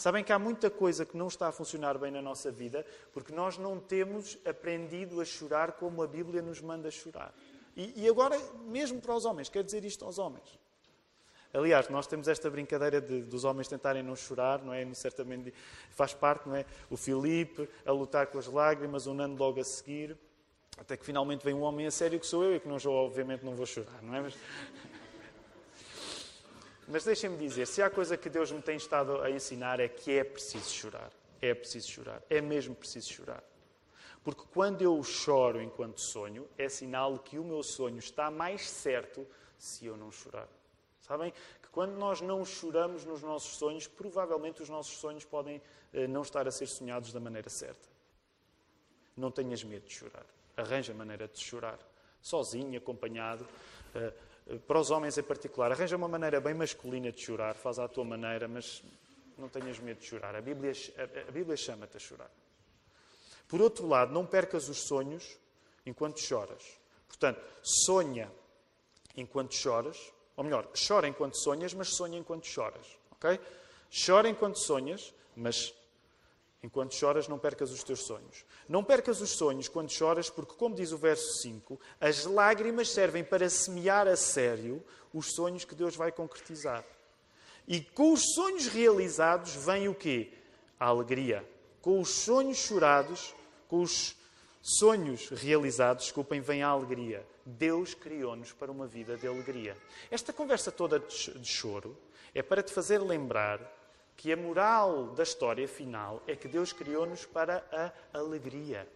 Sabem 0.00 0.24
que 0.24 0.32
há 0.32 0.38
muita 0.38 0.70
coisa 0.70 1.04
que 1.04 1.14
não 1.14 1.28
está 1.28 1.48
a 1.48 1.52
funcionar 1.52 1.98
bem 1.98 2.10
na 2.10 2.22
nossa 2.22 2.50
vida 2.50 2.86
porque 3.12 3.34
nós 3.34 3.58
não 3.58 3.78
temos 3.78 4.38
aprendido 4.46 5.20
a 5.20 5.26
chorar 5.26 5.72
como 5.72 6.02
a 6.02 6.06
Bíblia 6.06 6.40
nos 6.40 6.58
manda 6.58 6.90
chorar. 6.90 7.34
E, 7.76 8.04
e 8.04 8.08
agora, 8.08 8.34
mesmo 8.64 8.98
para 8.98 9.14
os 9.14 9.26
homens, 9.26 9.50
quer 9.50 9.62
dizer 9.62 9.84
isto 9.84 10.02
aos 10.02 10.18
homens. 10.18 10.58
Aliás, 11.52 11.90
nós 11.90 12.06
temos 12.06 12.28
esta 12.28 12.48
brincadeira 12.48 12.98
de, 12.98 13.20
dos 13.20 13.44
homens 13.44 13.68
tentarem 13.68 14.02
não 14.02 14.16
chorar, 14.16 14.62
não 14.62 14.72
é? 14.72 14.90
Certamente 14.94 15.52
faz 15.90 16.14
parte, 16.14 16.48
não 16.48 16.56
é? 16.56 16.64
O 16.88 16.96
Filipe 16.96 17.68
a 17.84 17.92
lutar 17.92 18.28
com 18.28 18.38
as 18.38 18.46
lágrimas, 18.46 19.06
o 19.06 19.12
Nando 19.12 19.38
logo 19.38 19.60
a 19.60 19.64
seguir, 19.64 20.16
até 20.78 20.96
que 20.96 21.04
finalmente 21.04 21.44
vem 21.44 21.52
um 21.52 21.60
homem 21.60 21.86
a 21.86 21.90
sério 21.90 22.18
que 22.18 22.26
sou 22.26 22.42
eu 22.42 22.56
e 22.56 22.60
que 22.60 22.66
não, 22.66 22.78
obviamente 22.86 23.44
não 23.44 23.54
vou 23.54 23.66
chorar, 23.66 24.00
não 24.00 24.14
é? 24.14 24.22
Mas, 24.22 24.34
mas 26.90 27.04
deixem-me 27.04 27.36
dizer, 27.36 27.66
se 27.66 27.80
há 27.80 27.88
coisa 27.88 28.16
que 28.16 28.28
Deus 28.28 28.50
me 28.50 28.60
tem 28.60 28.76
estado 28.76 29.20
a 29.22 29.30
ensinar 29.30 29.78
é 29.78 29.88
que 29.88 30.18
é 30.18 30.24
preciso 30.24 30.70
chorar. 30.70 31.10
É 31.40 31.54
preciso 31.54 31.88
chorar. 31.88 32.22
É 32.28 32.40
mesmo 32.40 32.74
preciso 32.74 33.12
chorar. 33.12 33.42
Porque 34.22 34.42
quando 34.52 34.82
eu 34.82 35.02
choro 35.02 35.62
enquanto 35.62 36.00
sonho, 36.00 36.48
é 36.58 36.68
sinal 36.68 37.18
que 37.18 37.38
o 37.38 37.44
meu 37.44 37.62
sonho 37.62 37.98
está 37.98 38.30
mais 38.30 38.68
certo 38.68 39.26
se 39.56 39.86
eu 39.86 39.96
não 39.96 40.10
chorar. 40.10 40.48
Sabem 41.00 41.32
que 41.62 41.68
quando 41.70 41.92
nós 41.92 42.20
não 42.20 42.44
choramos 42.44 43.04
nos 43.04 43.22
nossos 43.22 43.56
sonhos, 43.56 43.86
provavelmente 43.86 44.62
os 44.62 44.68
nossos 44.68 44.98
sonhos 44.98 45.24
podem 45.24 45.62
eh, 45.92 46.06
não 46.06 46.22
estar 46.22 46.46
a 46.46 46.50
ser 46.50 46.66
sonhados 46.66 47.12
da 47.12 47.20
maneira 47.20 47.48
certa. 47.48 47.88
Não 49.16 49.30
tenhas 49.30 49.64
medo 49.64 49.86
de 49.86 49.94
chorar. 49.94 50.26
Arranja 50.56 50.92
maneira 50.92 51.26
de 51.26 51.38
chorar. 51.38 51.78
Sozinho, 52.20 52.78
acompanhado. 52.78 53.46
Eh, 53.94 54.12
para 54.66 54.80
os 54.80 54.90
homens 54.90 55.16
em 55.16 55.22
particular, 55.22 55.72
arranja 55.72 55.96
uma 55.96 56.08
maneira 56.08 56.40
bem 56.40 56.54
masculina 56.54 57.12
de 57.12 57.20
chorar. 57.20 57.54
Faz 57.54 57.78
à 57.78 57.86
tua 57.86 58.04
maneira, 58.04 58.48
mas 58.48 58.82
não 59.38 59.48
tenhas 59.48 59.78
medo 59.78 60.00
de 60.00 60.06
chorar. 60.06 60.34
A 60.34 60.40
Bíblia, 60.40 60.72
a 61.28 61.30
Bíblia 61.30 61.56
chama-te 61.56 61.96
a 61.96 62.00
chorar. 62.00 62.30
Por 63.48 63.60
outro 63.60 63.86
lado, 63.86 64.12
não 64.12 64.26
percas 64.26 64.68
os 64.68 64.78
sonhos 64.86 65.38
enquanto 65.84 66.20
choras. 66.20 66.62
Portanto, 67.08 67.40
sonha 67.62 68.30
enquanto 69.16 69.54
choras, 69.54 70.12
ou 70.36 70.44
melhor, 70.44 70.68
chora 70.86 71.08
enquanto 71.08 71.36
sonhas, 71.36 71.74
mas 71.74 71.88
sonha 71.88 72.18
enquanto 72.18 72.46
choras. 72.46 72.86
Ok? 73.12 73.40
Chora 74.06 74.28
enquanto 74.28 74.58
sonhas, 74.58 75.12
mas 75.34 75.74
Enquanto 76.62 76.94
choras, 76.94 77.26
não 77.26 77.38
percas 77.38 77.70
os 77.70 77.82
teus 77.82 78.00
sonhos. 78.00 78.44
Não 78.68 78.84
percas 78.84 79.20
os 79.20 79.30
sonhos 79.30 79.66
quando 79.66 79.90
choras, 79.90 80.28
porque, 80.28 80.54
como 80.54 80.74
diz 80.74 80.92
o 80.92 80.98
verso 80.98 81.40
5, 81.42 81.80
as 81.98 82.26
lágrimas 82.26 82.90
servem 82.90 83.24
para 83.24 83.48
semear 83.48 84.06
a 84.06 84.16
sério 84.16 84.84
os 85.12 85.32
sonhos 85.34 85.64
que 85.64 85.74
Deus 85.74 85.96
vai 85.96 86.12
concretizar. 86.12 86.84
E 87.66 87.80
com 87.80 88.12
os 88.12 88.34
sonhos 88.34 88.66
realizados 88.66 89.54
vem 89.54 89.88
o 89.88 89.94
quê? 89.94 90.32
A 90.78 90.86
alegria. 90.86 91.48
Com 91.80 91.98
os 91.98 92.10
sonhos 92.10 92.58
chorados, 92.58 93.34
com 93.66 93.80
os 93.80 94.14
sonhos 94.60 95.30
realizados, 95.30 96.04
desculpem, 96.04 96.42
vem 96.42 96.62
a 96.62 96.68
alegria. 96.68 97.26
Deus 97.46 97.94
criou-nos 97.94 98.52
para 98.52 98.70
uma 98.70 98.86
vida 98.86 99.16
de 99.16 99.26
alegria. 99.26 99.76
Esta 100.10 100.32
conversa 100.32 100.70
toda 100.70 100.98
de 100.98 101.48
choro 101.48 101.96
é 102.34 102.42
para 102.42 102.62
te 102.62 102.72
fazer 102.72 102.98
lembrar 102.98 103.60
que 104.20 104.30
a 104.30 104.36
moral 104.36 105.06
da 105.14 105.22
história 105.22 105.66
final 105.66 106.22
é 106.26 106.36
que 106.36 106.46
Deus 106.46 106.74
criou-nos 106.74 107.24
para 107.24 107.64
a 107.72 108.18
alegria. 108.18 108.86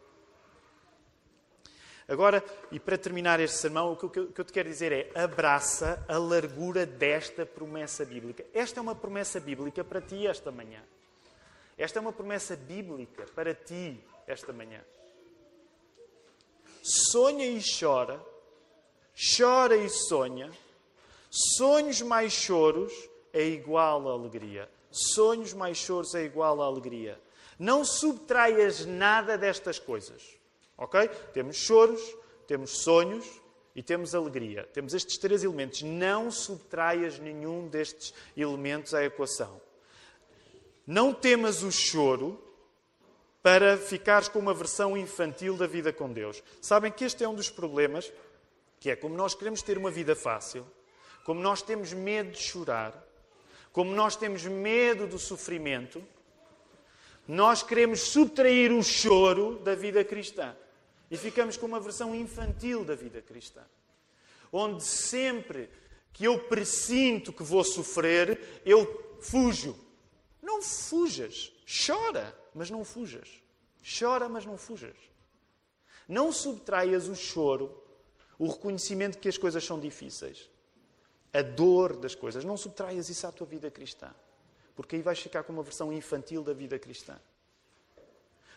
Agora, 2.07 2.45
e 2.71 2.79
para 2.79 2.99
terminar 2.99 3.41
este 3.41 3.57
sermão, 3.57 3.93
o 3.93 3.97
que 3.97 4.19
eu 4.19 4.45
te 4.45 4.53
quero 4.53 4.69
dizer 4.69 4.93
é: 4.93 5.11
abraça 5.19 6.05
a 6.07 6.19
largura 6.19 6.85
desta 6.85 7.47
promessa 7.47 8.05
bíblica. 8.05 8.45
Esta 8.53 8.81
é 8.81 8.83
uma 8.83 8.95
promessa 8.95 9.41
bíblica 9.41 9.83
para 9.83 10.03
ti 10.03 10.27
esta 10.27 10.53
manhã. 10.53 10.83
Esta 11.79 11.99
é 11.99 12.03
uma 12.03 12.13
promessa 12.13 12.55
bíblica 12.55 13.25
para 13.35 13.55
ti 13.55 13.99
esta 14.27 14.53
manhã. 14.53 14.85
Sonha 16.83 17.47
e 17.47 17.63
chora, 17.81 18.23
chora 19.39 19.75
e 19.75 19.89
sonha. 19.89 20.53
Sonhos 21.31 22.03
mais 22.03 22.31
choros 22.35 22.93
é 23.33 23.43
igual 23.43 24.07
a 24.07 24.13
alegria. 24.13 24.69
Sonhos 24.95 25.53
mais 25.53 25.77
choros 25.77 26.15
é 26.15 26.23
igual 26.25 26.63
a 26.63 26.67
alegria. 26.67 27.21
Não 27.59 27.85
subtraias 27.85 28.87
nada 28.87 29.37
destas 29.37 29.79
coisas. 29.79 30.23
Ok? 30.79 31.09
Temos 31.33 31.57
choros, 31.57 32.01
temos 32.47 32.79
sonhos 32.79 33.27
e 33.75 33.83
temos 33.83 34.15
alegria. 34.15 34.69
Temos 34.73 34.95
estes 34.95 35.19
três 35.19 35.43
elementos. 35.43 35.83
Não 35.83 36.31
subtraias 36.31 37.19
nenhum 37.19 37.67
destes 37.67 38.15
elementos 38.37 38.95
à 38.95 39.05
equação. 39.05 39.61
Não 40.87 41.13
temas 41.13 41.65
o 41.65 41.73
choro 41.73 42.41
para 43.43 43.77
ficares 43.77 44.29
com 44.29 44.39
uma 44.39 44.55
versão 44.55 44.97
infantil 44.97 45.57
da 45.57 45.67
vida 45.67 45.93
com 45.93 46.13
Deus. 46.13 46.41
Sabem 46.61 46.93
que 46.93 47.05
este 47.05 47.25
é 47.25 47.29
um 47.29 47.35
dos 47.35 47.51
problemas, 47.51 48.13
que 48.79 48.91
é 48.91 48.97
como 48.97 49.17
nós 49.17 49.35
queremos 49.35 49.61
ter 49.61 49.77
uma 49.77 49.91
vida 49.91 50.15
fácil, 50.15 50.65
como 51.25 51.41
nós 51.41 51.63
temos 51.63 51.93
medo 51.93 52.31
de 52.31 52.39
chorar, 52.39 52.95
como 53.75 53.93
nós 53.93 54.15
temos 54.15 54.45
medo 54.45 55.05
do 55.05 55.19
sofrimento, 55.19 56.01
nós 57.27 57.61
queremos 57.61 58.03
subtrair 58.03 58.71
o 58.71 58.85
choro 58.85 59.59
da 59.65 59.75
vida 59.75 60.05
cristã. 60.05 60.57
E 61.11 61.17
ficamos 61.17 61.57
com 61.57 61.67
uma 61.67 61.81
versão 61.81 62.15
infantil 62.15 62.85
da 62.85 62.95
vida 62.95 63.21
cristã. 63.21 63.63
Onde 64.53 64.85
sempre 64.85 65.69
que 66.13 66.25
eu 66.25 66.39
presinto 66.45 67.33
que 67.33 67.43
vou 67.43 67.65
sofrer, 67.65 68.63
eu 68.65 69.19
fujo. 69.21 69.77
Não 70.41 70.63
fujas. 70.63 71.53
Chora, 71.67 72.33
mas 72.55 72.71
não 72.71 72.85
fujas. 72.85 73.29
Chora, 73.83 74.29
mas 74.29 74.47
não 74.47 74.57
fujas. 74.57 74.97
Não 76.07 76.31
subtraias 76.31 77.09
o 77.09 77.17
choro, 77.17 77.77
o 78.39 78.47
reconhecimento 78.47 79.19
que 79.19 79.29
as 79.29 79.37
coisas 79.37 79.65
são 79.65 79.81
difíceis 79.81 80.49
a 81.35 81.43
dor 81.43 81.97
das 81.97 82.15
coisas. 82.15 82.45
Não 82.45 82.57
subtraias 82.57 83.09
isso 83.09 83.27
à 83.27 83.33
tua 83.33 83.47
vida 83.47 83.71
cristã, 83.71 84.11
porque 84.77 84.95
aí 84.95 85.03
vais 85.03 85.19
ficar 85.19 85.43
com 85.43 85.53
uma 85.53 85.63
versão 85.63 85.93
infantil 85.93 86.45
da 86.45 86.53
vida 86.53 86.79
cristã. 86.79 87.19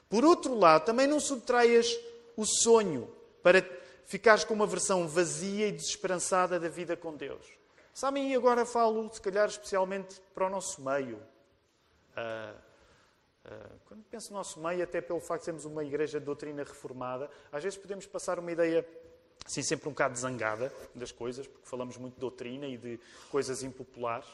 Por 0.08 0.24
outro 0.24 0.56
lado, 0.56 0.86
também 0.86 1.08
não 1.08 1.20
subtraias 1.20 2.00
o 2.38 2.46
sonho 2.46 3.12
para 3.42 3.68
ficares 4.06 4.44
com 4.44 4.54
uma 4.54 4.68
versão 4.68 5.08
vazia 5.08 5.68
e 5.68 5.72
desesperançada 5.72 6.60
da 6.60 6.70
vida 6.70 6.96
com 6.96 7.14
Deus. 7.14 7.46
Sabem, 7.94 8.32
e 8.32 8.36
agora 8.36 8.64
falo, 8.66 9.12
se 9.12 9.20
calhar, 9.20 9.50
especialmente 9.50 10.22
para 10.34 10.46
o 10.46 10.50
nosso 10.50 10.82
meio. 10.82 11.18
Uh, 12.16 12.56
uh, 13.46 13.80
quando 13.86 14.04
penso 14.04 14.32
no 14.32 14.38
nosso 14.38 14.62
meio, 14.62 14.84
até 14.84 15.02
pelo 15.02 15.20
facto 15.20 15.42
de 15.42 15.46
sermos 15.46 15.66
uma 15.66 15.84
igreja 15.84 16.20
de 16.20 16.26
doutrina 16.26 16.64
reformada, 16.64 17.30
às 17.52 17.64
vezes 17.64 17.78
podemos 17.78 18.06
passar 18.06 18.38
uma 18.38 18.52
ideia 18.52 18.88
assim 19.46 19.64
sempre 19.64 19.88
um 19.88 19.92
bocado 19.92 20.18
zangada 20.18 20.74
das 20.94 21.12
coisas, 21.12 21.48
porque 21.48 21.68
falamos 21.68 21.98
muito 21.98 22.16
de 22.16 22.20
doutrina 22.20 22.68
e 22.68 22.78
de 22.78 23.00
coisas 23.32 23.64
impopulares. 23.64 24.28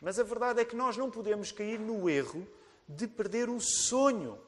Mas 0.00 0.18
a 0.18 0.22
verdade 0.22 0.60
é 0.60 0.64
que 0.64 0.76
nós 0.76 0.96
não 0.96 1.10
podemos 1.10 1.52
cair 1.52 1.78
no 1.78 2.08
erro 2.08 2.46
de 2.88 3.06
perder 3.06 3.50
o 3.50 3.60
sonho, 3.60 4.38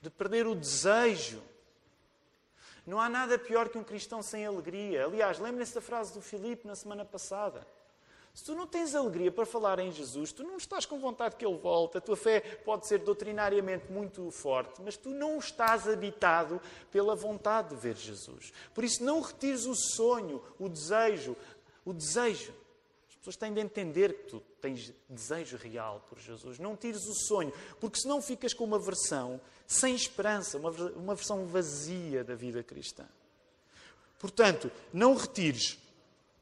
de 0.00 0.10
perder 0.10 0.46
o 0.46 0.54
desejo. 0.54 1.42
Não 2.86 3.00
há 3.00 3.08
nada 3.08 3.38
pior 3.38 3.68
que 3.68 3.78
um 3.78 3.84
cristão 3.84 4.22
sem 4.22 4.44
alegria. 4.44 5.06
Aliás, 5.06 5.38
lembrem-se 5.38 5.74
da 5.74 5.80
frase 5.80 6.12
do 6.12 6.20
Filipe 6.20 6.66
na 6.66 6.74
semana 6.74 7.04
passada. 7.04 7.66
Se 8.34 8.42
tu 8.42 8.54
não 8.56 8.66
tens 8.66 8.96
alegria 8.96 9.30
para 9.30 9.46
falar 9.46 9.78
em 9.78 9.92
Jesus, 9.92 10.32
tu 10.32 10.42
não 10.42 10.56
estás 10.56 10.84
com 10.84 10.98
vontade 10.98 11.36
que 11.36 11.46
Ele 11.46 11.56
volte. 11.56 11.98
A 11.98 12.00
tua 12.00 12.16
fé 12.16 12.40
pode 12.40 12.88
ser 12.88 12.98
doutrinariamente 12.98 13.92
muito 13.92 14.28
forte, 14.32 14.82
mas 14.82 14.96
tu 14.96 15.10
não 15.10 15.38
estás 15.38 15.88
habitado 15.88 16.60
pela 16.90 17.14
vontade 17.14 17.68
de 17.68 17.76
ver 17.76 17.94
Jesus. 17.94 18.52
Por 18.74 18.82
isso, 18.82 19.04
não 19.04 19.20
retires 19.20 19.66
o 19.66 19.74
sonho, 19.76 20.42
o 20.58 20.68
desejo. 20.68 21.36
O 21.84 21.92
desejo. 21.92 22.52
As 23.08 23.14
pessoas 23.14 23.36
têm 23.36 23.54
de 23.54 23.60
entender 23.60 24.12
que 24.12 24.30
tu 24.30 24.42
tens 24.60 24.92
desejo 25.08 25.56
real 25.56 26.04
por 26.08 26.18
Jesus. 26.18 26.58
Não 26.58 26.76
tires 26.76 27.06
o 27.06 27.14
sonho, 27.14 27.52
porque 27.78 28.00
senão 28.00 28.20
ficas 28.20 28.52
com 28.52 28.64
uma 28.64 28.80
versão 28.80 29.40
sem 29.64 29.94
esperança, 29.94 30.58
uma, 30.58 30.70
uma 30.70 31.14
versão 31.14 31.46
vazia 31.46 32.24
da 32.24 32.34
vida 32.34 32.64
cristã. 32.64 33.06
Portanto, 34.18 34.72
não 34.92 35.14
retires 35.14 35.78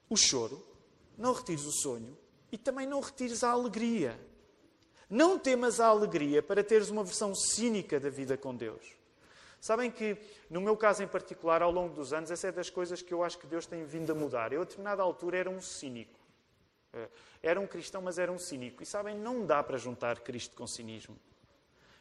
o 0.09 0.17
choro, 0.17 0.72
não 1.17 1.33
retires 1.33 1.65
o 1.65 1.73
sonho 1.73 2.17
e 2.51 2.59
também 2.59 2.87
não 2.87 3.01
retires 3.01 3.43
a 3.43 3.51
alegria. 3.51 4.19
Não 5.09 5.39
temas 5.39 5.81
a 5.81 5.87
alegria 5.87 6.43
para 6.43 6.65
teres 6.65 6.89
uma 6.89 7.05
versão 7.05 7.35
cínica 7.35 8.01
da 8.01 8.09
vida 8.09 8.37
com 8.37 8.55
Deus. 8.55 8.83
Sabem 9.61 9.91
que, 9.91 10.17
no 10.51 10.61
meu 10.61 10.77
caso 10.77 11.03
em 11.03 11.07
particular, 11.07 11.63
ao 11.63 11.71
longo 11.71 11.95
dos 11.95 12.13
anos, 12.13 12.31
essa 12.31 12.49
é 12.49 12.53
das 12.53 12.69
coisas 12.69 13.01
que 13.01 13.15
eu 13.15 13.23
acho 13.23 13.39
que 13.39 13.47
Deus 13.47 13.65
tem 13.65 13.85
vindo 13.85 14.11
a 14.11 14.15
mudar. 14.15 14.53
Eu, 14.53 14.63
a 14.63 14.65
determinada 14.65 15.03
altura, 15.03 15.39
era 15.39 15.51
um 15.51 15.61
cínico. 15.61 16.19
Eh, 16.93 17.09
era 17.43 17.61
um 17.61 17.67
cristão, 17.67 18.03
mas 18.03 18.19
era 18.19 18.33
um 18.33 18.39
cínico. 18.39 18.83
E 18.83 18.87
sabem, 18.87 19.17
não 19.17 19.47
dá 19.47 19.63
para 19.63 19.79
juntar 19.79 20.19
Cristo 20.21 20.57
com 20.57 20.67
cinismo. 20.67 21.17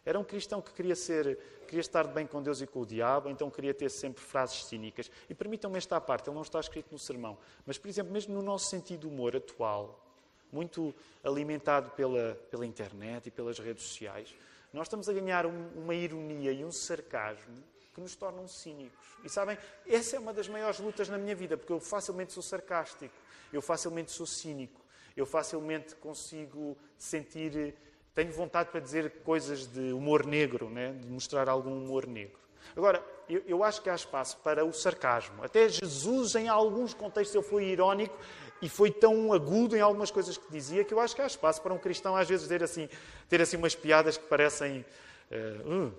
Era 0.05 0.19
um 0.19 0.23
cristão 0.23 0.61
que 0.61 0.73
queria 0.73 0.95
ser, 0.95 1.37
queria 1.67 1.81
estar 1.81 2.05
bem 2.05 2.25
com 2.25 2.41
Deus 2.41 2.59
e 2.61 2.67
com 2.67 2.81
o 2.81 2.85
diabo, 2.85 3.29
então 3.29 3.49
queria 3.51 3.73
ter 3.73 3.89
sempre 3.89 4.23
frases 4.23 4.65
cínicas. 4.65 5.11
E 5.29 5.35
permitam-me 5.35 5.77
esta 5.77 6.01
parte, 6.01 6.27
ele 6.27 6.35
não 6.35 6.41
está 6.41 6.59
escrito 6.59 6.91
no 6.91 6.97
sermão, 6.97 7.37
mas, 7.65 7.77
por 7.77 7.87
exemplo, 7.87 8.11
mesmo 8.11 8.33
no 8.33 8.41
nosso 8.41 8.69
sentido 8.69 9.07
humor 9.07 9.35
atual, 9.35 10.03
muito 10.51 10.93
alimentado 11.23 11.91
pela, 11.91 12.35
pela 12.49 12.65
internet 12.65 13.27
e 13.27 13.31
pelas 13.31 13.59
redes 13.59 13.83
sociais, 13.83 14.35
nós 14.73 14.87
estamos 14.87 15.07
a 15.07 15.13
ganhar 15.13 15.45
um, 15.45 15.69
uma 15.75 15.93
ironia 15.93 16.51
e 16.51 16.65
um 16.65 16.71
sarcasmo 16.71 17.63
que 17.93 18.01
nos 18.01 18.15
tornam 18.15 18.47
cínicos. 18.47 19.05
E 19.23 19.29
sabem, 19.29 19.57
essa 19.85 20.15
é 20.15 20.19
uma 20.19 20.33
das 20.33 20.47
maiores 20.47 20.79
lutas 20.79 21.09
na 21.09 21.17
minha 21.17 21.35
vida, 21.35 21.57
porque 21.57 21.73
eu 21.73 21.79
facilmente 21.79 22.33
sou 22.33 22.41
sarcástico, 22.41 23.13
eu 23.51 23.61
facilmente 23.61 24.11
sou 24.11 24.25
cínico, 24.25 24.81
eu 25.15 25.25
facilmente 25.25 25.95
consigo 25.95 26.77
sentir 26.97 27.75
tenho 28.13 28.31
vontade 28.31 28.69
para 28.69 28.79
dizer 28.79 29.09
coisas 29.23 29.67
de 29.67 29.93
humor 29.93 30.25
negro, 30.25 30.69
né? 30.69 30.93
de 30.93 31.07
mostrar 31.07 31.47
algum 31.47 31.71
humor 31.71 32.05
negro. 32.05 32.39
Agora, 32.75 33.03
eu, 33.27 33.41
eu, 33.47 33.63
acho 33.63 33.81
que 33.81 33.89
há 33.89 33.95
espaço 33.95 34.37
para 34.37 34.63
o 34.63 34.71
sarcasmo. 34.71 35.43
Até 35.43 35.67
Jesus, 35.67 36.35
em 36.35 36.47
alguns 36.47 36.93
contextos, 36.93 37.35
ele 37.35 37.43
foi 37.43 37.65
irónico 37.65 38.17
e 38.61 38.69
foi 38.69 38.91
tão 38.91 39.33
agudo 39.33 39.75
em 39.75 39.81
algumas 39.81 40.11
coisas 40.11 40.37
que 40.37 40.51
dizia 40.51 40.83
que 40.83 40.93
eu 40.93 40.99
acho 40.99 41.15
que 41.15 41.21
há 41.21 41.27
espaço 41.27 41.61
para 41.61 41.73
um 41.73 41.77
cristão, 41.77 42.15
às 42.15 42.27
vezes, 42.27 42.47
ter 42.47 42.63
assim, 42.63 42.87
ter 43.27 43.41
assim 43.41 43.57
umas 43.57 43.75
piadas 43.75 44.17
que 44.17 44.25
parecem. 44.25 44.85
Uh, 45.31 45.87
uh, 45.87 45.93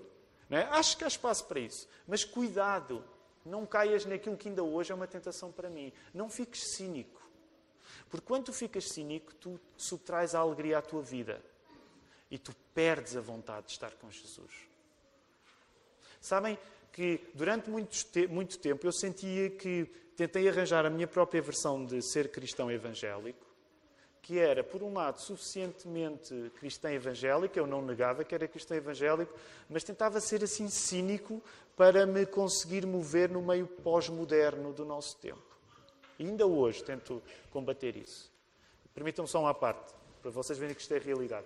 né? 0.49 0.67
Acho 0.71 0.97
que 0.97 1.03
há 1.03 1.07
espaço 1.07 1.45
para 1.45 1.59
isso. 1.59 1.87
Mas 2.07 2.23
cuidado, 2.23 3.03
não 3.45 3.65
caias 3.65 4.05
naquilo 4.05 4.37
que 4.37 4.47
ainda 4.47 4.63
hoje 4.63 4.91
é 4.91 4.95
uma 4.95 5.07
tentação 5.07 5.51
para 5.51 5.69
mim. 5.69 5.91
Não 6.13 6.29
fiques 6.29 6.63
cínico. 6.75 7.21
Porque 8.09 8.25
quando 8.25 8.45
tu 8.45 8.53
ficas 8.53 8.89
cínico, 8.89 9.33
tu 9.35 9.59
subtrais 9.75 10.33
a 10.33 10.39
alegria 10.39 10.77
à 10.77 10.81
tua 10.81 11.01
vida 11.01 11.41
e 12.33 12.37
tu 12.39 12.51
perdes 12.73 13.15
a 13.15 13.21
vontade 13.21 13.67
de 13.67 13.73
estar 13.73 13.91
com 13.91 14.09
Jesus. 14.09 14.51
Sabem 16.19 16.57
que 16.91 17.21
durante 17.35 17.69
muito, 17.69 17.95
muito 18.27 18.57
tempo 18.57 18.87
eu 18.87 18.91
sentia 18.91 19.51
que 19.51 19.85
tentei 20.17 20.49
arranjar 20.49 20.83
a 20.83 20.89
minha 20.89 21.07
própria 21.07 21.43
versão 21.43 21.85
de 21.85 22.01
ser 22.01 22.31
cristão 22.31 22.71
evangélico, 22.71 23.45
que 24.19 24.39
era, 24.39 24.63
por 24.63 24.81
um 24.81 24.93
lado, 24.93 25.21
suficientemente 25.21 26.51
cristão 26.55 26.89
evangélico, 26.89 27.59
eu 27.59 27.67
não 27.67 27.83
negava 27.83 28.23
que 28.23 28.33
era 28.33 28.47
cristão 28.47 28.77
evangélico, 28.77 29.31
mas 29.69 29.83
tentava 29.83 30.19
ser 30.19 30.43
assim 30.43 30.69
cínico 30.69 31.39
para 31.75 32.03
me 32.07 32.25
conseguir 32.25 32.83
mover 32.83 33.29
no 33.29 33.43
meio 33.43 33.67
pós-moderno 33.67 34.73
do 34.73 34.83
nosso 34.83 35.17
tempo. 35.17 35.55
E 36.17 36.25
ainda 36.25 36.47
hoje 36.47 36.83
tento 36.83 37.21
combater 37.51 37.95
isso. 37.95 38.31
Permitam-me 38.91 39.29
só 39.29 39.39
uma 39.39 39.53
parte, 39.53 39.93
para 40.19 40.31
vocês 40.31 40.57
verem 40.57 40.73
que 40.73 40.81
isto 40.81 40.95
é 40.95 40.97
realidade. 40.97 41.45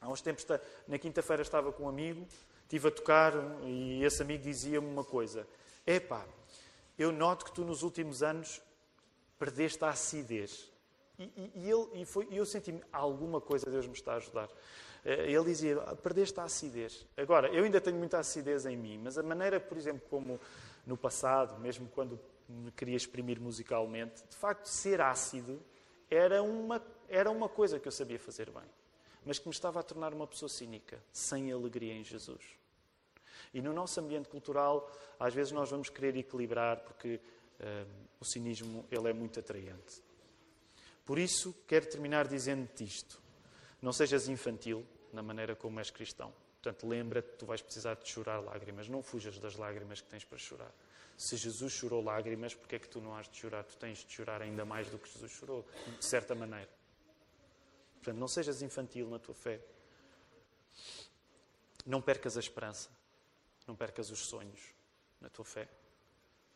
Há 0.00 0.08
uns 0.08 0.20
tempos, 0.20 0.46
na 0.86 0.98
quinta-feira, 0.98 1.42
estava 1.42 1.72
com 1.72 1.84
um 1.84 1.88
amigo, 1.88 2.26
estive 2.62 2.88
a 2.88 2.90
tocar 2.90 3.32
e 3.62 4.04
esse 4.04 4.22
amigo 4.22 4.42
dizia-me 4.42 4.86
uma 4.86 5.04
coisa: 5.04 5.46
Epá, 5.86 6.24
eu 6.98 7.12
noto 7.12 7.44
que 7.44 7.52
tu 7.52 7.64
nos 7.64 7.82
últimos 7.82 8.22
anos 8.22 8.60
perdeste 9.38 9.84
a 9.84 9.90
acidez. 9.90 10.70
E, 11.18 11.24
e, 11.24 11.52
e, 11.54 11.70
ele, 11.70 12.02
e, 12.02 12.04
foi, 12.04 12.28
eu 12.30 12.44
senti-me, 12.44 12.82
alguma 12.92 13.40
coisa 13.40 13.70
Deus 13.70 13.86
me 13.86 13.94
está 13.94 14.14
a 14.14 14.16
ajudar. 14.16 14.48
Eh, 15.04 15.30
ele 15.32 15.44
dizia, 15.44 15.76
perdeste 16.02 16.38
a 16.40 16.44
acidez. 16.44 17.06
Agora, 17.16 17.48
eu 17.48 17.64
ainda 17.64 17.80
tenho 17.80 17.96
muita 17.96 18.18
acidez 18.18 18.66
em 18.66 18.76
mim, 18.76 18.98
mas 19.02 19.16
a 19.16 19.22
maneira, 19.22 19.58
por 19.60 19.78
exemplo, 19.78 20.02
como 20.10 20.38
no 20.84 20.96
passado, 20.96 21.58
mesmo 21.60 21.88
quando 21.88 22.20
me 22.48 22.70
queria 22.72 22.96
exprimir 22.96 23.40
musicalmente, 23.40 24.22
de 24.28 24.36
facto, 24.36 24.66
ser 24.66 25.00
ácido 25.00 25.60
era 26.10 26.42
uma, 26.42 26.84
era 27.08 27.30
uma 27.30 27.48
coisa 27.48 27.78
que 27.78 27.88
eu 27.88 27.92
sabia 27.92 28.18
fazer 28.18 28.50
bem, 28.50 28.62
mas 29.26 29.40
que 29.40 29.48
me 29.48 29.52
estava 29.52 29.80
a 29.80 29.82
tornar 29.82 30.14
uma 30.14 30.26
pessoa 30.26 30.48
cínica, 30.48 31.02
sem 31.12 31.52
alegria 31.52 31.92
em 31.92 32.04
Jesus. 32.04 32.40
E 33.52 33.60
no 33.60 33.72
nosso 33.72 33.98
ambiente 34.00 34.28
cultural, 34.28 34.90
às 35.18 35.34
vezes 35.34 35.52
nós 35.52 35.68
vamos 35.68 35.90
querer 35.90 36.16
equilibrar, 36.16 36.78
porque 36.80 37.20
uh, 37.60 38.06
o 38.20 38.24
cinismo 38.24 38.86
ele 38.90 39.10
é 39.10 39.12
muito 39.12 39.40
atraente. 39.40 40.00
Por 41.04 41.18
isso, 41.18 41.54
quero 41.66 41.86
terminar 41.86 42.28
dizendo-te 42.28 42.84
isto. 42.84 43.20
Não 43.82 43.92
sejas 43.92 44.28
infantil 44.28 44.86
na 45.12 45.22
maneira 45.22 45.56
como 45.56 45.80
és 45.80 45.90
cristão. 45.90 46.32
Portanto, 46.62 46.88
lembra-te 46.88 47.30
que 47.30 47.36
tu 47.38 47.46
vais 47.46 47.62
precisar 47.62 47.94
de 47.94 48.08
chorar 48.08 48.40
lágrimas. 48.40 48.88
Não 48.88 49.02
fujas 49.02 49.38
das 49.38 49.56
lágrimas 49.56 50.00
que 50.00 50.08
tens 50.08 50.24
para 50.24 50.38
chorar. 50.38 50.72
Se 51.16 51.36
Jesus 51.36 51.72
chorou 51.72 52.02
lágrimas, 52.02 52.54
porque 52.54 52.76
é 52.76 52.78
que 52.78 52.88
tu 52.88 53.00
não 53.00 53.16
has 53.16 53.28
de 53.28 53.38
chorar? 53.38 53.64
Tu 53.64 53.76
tens 53.76 54.04
de 54.04 54.12
chorar 54.12 54.42
ainda 54.42 54.64
mais 54.64 54.88
do 54.90 54.98
que 54.98 55.08
Jesus 55.08 55.32
chorou, 55.32 55.64
de 55.98 56.04
certa 56.04 56.34
maneira. 56.34 56.68
Portanto, 58.06 58.20
não 58.20 58.28
sejas 58.28 58.62
infantil 58.62 59.10
na 59.10 59.18
tua 59.18 59.34
fé. 59.34 59.60
Não 61.84 62.00
percas 62.00 62.36
a 62.36 62.40
esperança. 62.40 62.88
Não 63.66 63.74
percas 63.74 64.10
os 64.10 64.28
sonhos 64.28 64.60
na 65.20 65.28
tua 65.28 65.44
fé. 65.44 65.68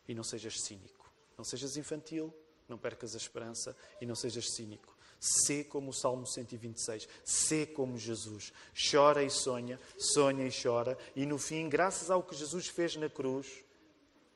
E 0.07 0.15
não 0.15 0.23
sejas 0.23 0.61
cínico. 0.63 1.11
Não 1.37 1.43
sejas 1.43 1.75
infantil, 1.75 2.33
não 2.69 2.77
percas 2.77 3.15
a 3.15 3.17
esperança 3.17 3.75
e 3.99 4.05
não 4.05 4.15
sejas 4.15 4.45
cínico. 4.55 4.95
Sê 5.19 5.61
como 5.61 5.89
o 5.89 5.93
Salmo 5.93 6.25
126. 6.25 7.09
Sê 7.25 7.65
como 7.65 7.97
Jesus. 7.97 8.53
Chora 8.89 9.21
e 9.21 9.29
sonha, 9.29 9.77
sonha 9.97 10.47
e 10.47 10.51
chora. 10.51 10.97
E 11.13 11.25
no 11.25 11.37
fim, 11.37 11.67
graças 11.67 12.09
ao 12.09 12.23
que 12.23 12.33
Jesus 12.33 12.67
fez 12.67 12.95
na 12.95 13.09
cruz 13.09 13.61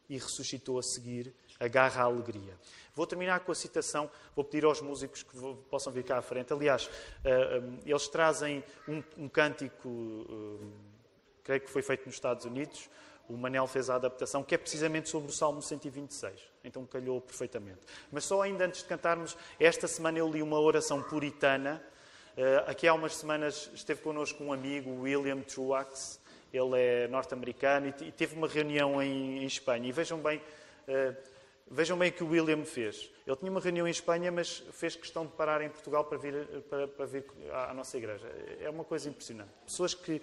e 0.09 0.17
ressuscitou 0.17 0.77
a 0.77 0.83
seguir, 0.83 1.33
agarra 1.59 2.01
a 2.01 2.05
alegria. 2.05 2.57
Vou 2.95 3.05
terminar 3.05 3.41
com 3.41 3.51
a 3.51 3.55
citação, 3.55 4.09
vou 4.33 4.45
pedir 4.45 4.63
aos 4.65 4.81
músicos 4.81 5.21
que 5.21 5.37
possam 5.69 5.91
vir 5.91 6.03
cá 6.03 6.17
à 6.17 6.21
frente. 6.21 6.53
Aliás, 6.53 6.89
eh, 7.23 7.29
eh, 7.29 7.63
eles 7.85 8.07
trazem 8.07 8.63
um, 8.87 9.03
um 9.17 9.27
cântico, 9.27 10.25
eh, 10.29 10.65
creio 11.43 11.61
que 11.61 11.69
foi 11.69 11.81
feito 11.81 12.05
nos 12.05 12.15
Estados 12.15 12.45
Unidos, 12.45 12.89
o 13.27 13.35
Manel 13.35 13.67
fez 13.67 13.89
a 13.89 13.95
adaptação, 13.95 14.43
que 14.43 14.55
é 14.55 14.57
precisamente 14.57 15.09
sobre 15.09 15.29
o 15.29 15.33
Salmo 15.33 15.61
126. 15.61 16.39
Então 16.63 16.85
calhou 16.85 17.19
perfeitamente. 17.19 17.79
Mas 18.11 18.23
só 18.23 18.41
ainda 18.41 18.65
antes 18.65 18.81
de 18.81 18.87
cantarmos, 18.87 19.35
esta 19.59 19.87
semana 19.87 20.19
eu 20.19 20.29
li 20.29 20.41
uma 20.41 20.59
oração 20.59 21.01
puritana. 21.01 21.83
Aqui 22.67 22.87
há 22.87 22.93
umas 22.93 23.15
semanas 23.15 23.71
esteve 23.73 24.01
connosco 24.01 24.43
um 24.43 24.53
amigo, 24.53 25.01
William 25.01 25.41
Truax. 25.41 26.19
Ele 26.53 26.79
é 26.79 27.07
norte-americano 27.07 27.87
e, 27.87 28.11
teve 28.11 28.35
uma 28.35 28.47
reunião 28.47 29.01
em, 29.01 29.43
Espanha. 29.43 29.89
E 29.89 29.91
vejam 29.91 30.19
bem, 30.19 30.39
vejam 31.69 31.97
bem 31.97 32.09
o 32.09 32.13
que 32.13 32.23
o 32.23 32.29
William 32.29 32.63
fez. 32.63 33.09
Ele 33.25 33.35
tinha 33.35 33.51
uma 33.51 33.59
reunião 33.59 33.87
em 33.87 33.91
Espanha, 33.91 34.31
mas 34.31 34.63
fez 34.71 34.95
questão 34.95 35.25
de 35.25 35.31
parar 35.33 35.61
em 35.61 35.69
Portugal 35.69 36.05
para 36.05 36.17
vir, 36.17 36.47
para, 36.69 36.87
para 36.87 37.05
vir 37.05 37.25
à, 37.51 37.71
à 37.71 37.73
nossa 37.73 37.97
igreja. 37.97 38.27
É 38.59 38.69
uma 38.69 38.83
coisa 38.83 39.09
impressionante. 39.09 39.49
Pessoas 39.65 39.93
que 39.93 40.21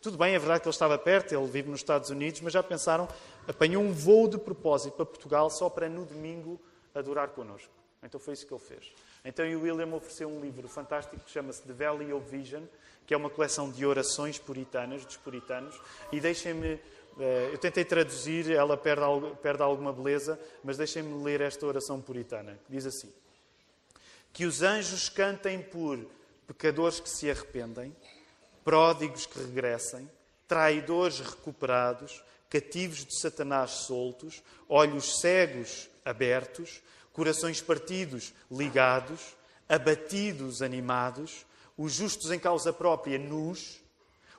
tudo 0.00 0.16
bem, 0.16 0.34
é 0.34 0.38
verdade 0.38 0.62
que 0.62 0.68
ele 0.68 0.74
estava 0.74 0.96
perto, 0.96 1.34
ele 1.34 1.46
vive 1.46 1.68
nos 1.68 1.80
Estados 1.80 2.08
Unidos, 2.08 2.40
mas 2.40 2.54
já 2.54 2.62
pensaram, 2.62 3.06
apanhou 3.46 3.82
um 3.82 3.92
voo 3.92 4.26
de 4.28 4.38
propósito 4.38 4.94
para 4.94 5.04
Portugal 5.04 5.50
só 5.50 5.68
para 5.68 5.90
no 5.90 6.06
domingo 6.06 6.58
adorar 6.94 7.28
connosco. 7.28 7.70
Então 8.02 8.18
foi 8.18 8.32
isso 8.32 8.46
que 8.46 8.54
ele 8.54 8.62
fez. 8.62 8.92
Então 9.22 9.44
o 9.44 9.60
William 9.60 9.94
ofereceu 9.94 10.26
um 10.26 10.40
livro 10.40 10.66
fantástico 10.68 11.22
que 11.22 11.30
chama-se 11.30 11.62
The 11.62 11.74
Valley 11.74 12.14
of 12.14 12.26
Vision, 12.30 12.62
que 13.06 13.12
é 13.12 13.16
uma 13.16 13.28
coleção 13.28 13.70
de 13.70 13.84
orações 13.84 14.38
puritanas, 14.38 15.04
dos 15.04 15.18
puritanos, 15.18 15.78
e 16.10 16.18
deixem-me. 16.18 16.80
Eh, 17.20 17.50
eu 17.52 17.58
tentei 17.58 17.84
traduzir, 17.84 18.50
ela 18.50 18.78
perde, 18.78 19.04
perde 19.42 19.62
alguma 19.62 19.92
beleza, 19.92 20.40
mas 20.64 20.78
deixem-me 20.78 21.22
ler 21.22 21.42
esta 21.42 21.66
oração 21.66 22.00
puritana, 22.00 22.58
diz 22.66 22.86
assim: 22.86 23.12
Que 24.32 24.46
os 24.46 24.62
anjos 24.62 25.10
cantem 25.10 25.60
por 25.60 25.98
pecadores 26.46 26.98
que 26.98 27.10
se 27.10 27.30
arrependem, 27.30 27.94
pródigos 28.64 29.26
que 29.26 29.38
regressem, 29.38 30.10
traidores 30.48 31.20
recuperados, 31.20 32.24
cativos 32.48 33.04
de 33.04 33.20
Satanás 33.20 33.70
soltos, 33.70 34.42
olhos 34.66 35.20
cegos 35.20 35.90
abertos, 36.02 36.80
corações 37.12 37.60
partidos 37.60 38.32
ligados, 38.50 39.36
abatidos 39.68 40.62
animados, 40.62 41.44
os 41.76 41.92
justos 41.92 42.30
em 42.30 42.38
causa 42.38 42.72
própria 42.72 43.18
nus, 43.18 43.79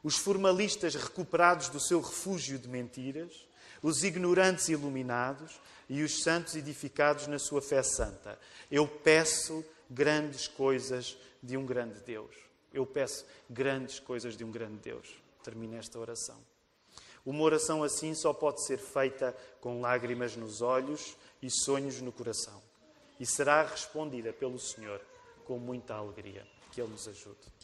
os 0.03 0.17
formalistas 0.17 0.95
recuperados 0.95 1.69
do 1.69 1.79
seu 1.79 2.01
refúgio 2.01 2.57
de 2.57 2.67
mentiras, 2.67 3.45
os 3.81 4.03
ignorantes 4.03 4.69
iluminados 4.69 5.59
e 5.89 6.03
os 6.03 6.23
santos 6.23 6.55
edificados 6.55 7.27
na 7.27 7.39
sua 7.39 7.61
fé 7.61 7.83
santa. 7.83 8.39
Eu 8.69 8.87
peço 8.87 9.63
grandes 9.89 10.47
coisas 10.47 11.17
de 11.41 11.57
um 11.57 11.65
grande 11.65 11.99
Deus. 12.01 12.35
Eu 12.73 12.85
peço 12.85 13.25
grandes 13.49 13.99
coisas 13.99 14.37
de 14.37 14.43
um 14.43 14.51
grande 14.51 14.77
Deus. 14.77 15.09
Termino 15.43 15.75
esta 15.75 15.99
oração. 15.99 16.37
Uma 17.25 17.43
oração 17.43 17.83
assim 17.83 18.15
só 18.15 18.33
pode 18.33 18.65
ser 18.65 18.77
feita 18.77 19.35
com 19.59 19.81
lágrimas 19.81 20.35
nos 20.35 20.61
olhos 20.61 21.15
e 21.41 21.49
sonhos 21.49 22.01
no 22.01 22.11
coração. 22.11 22.61
E 23.19 23.25
será 23.25 23.63
respondida 23.63 24.33
pelo 24.33 24.57
Senhor 24.59 25.01
com 25.45 25.59
muita 25.59 25.95
alegria. 25.95 26.47
Que 26.71 26.81
Ele 26.81 26.91
nos 26.91 27.07
ajude. 27.07 27.60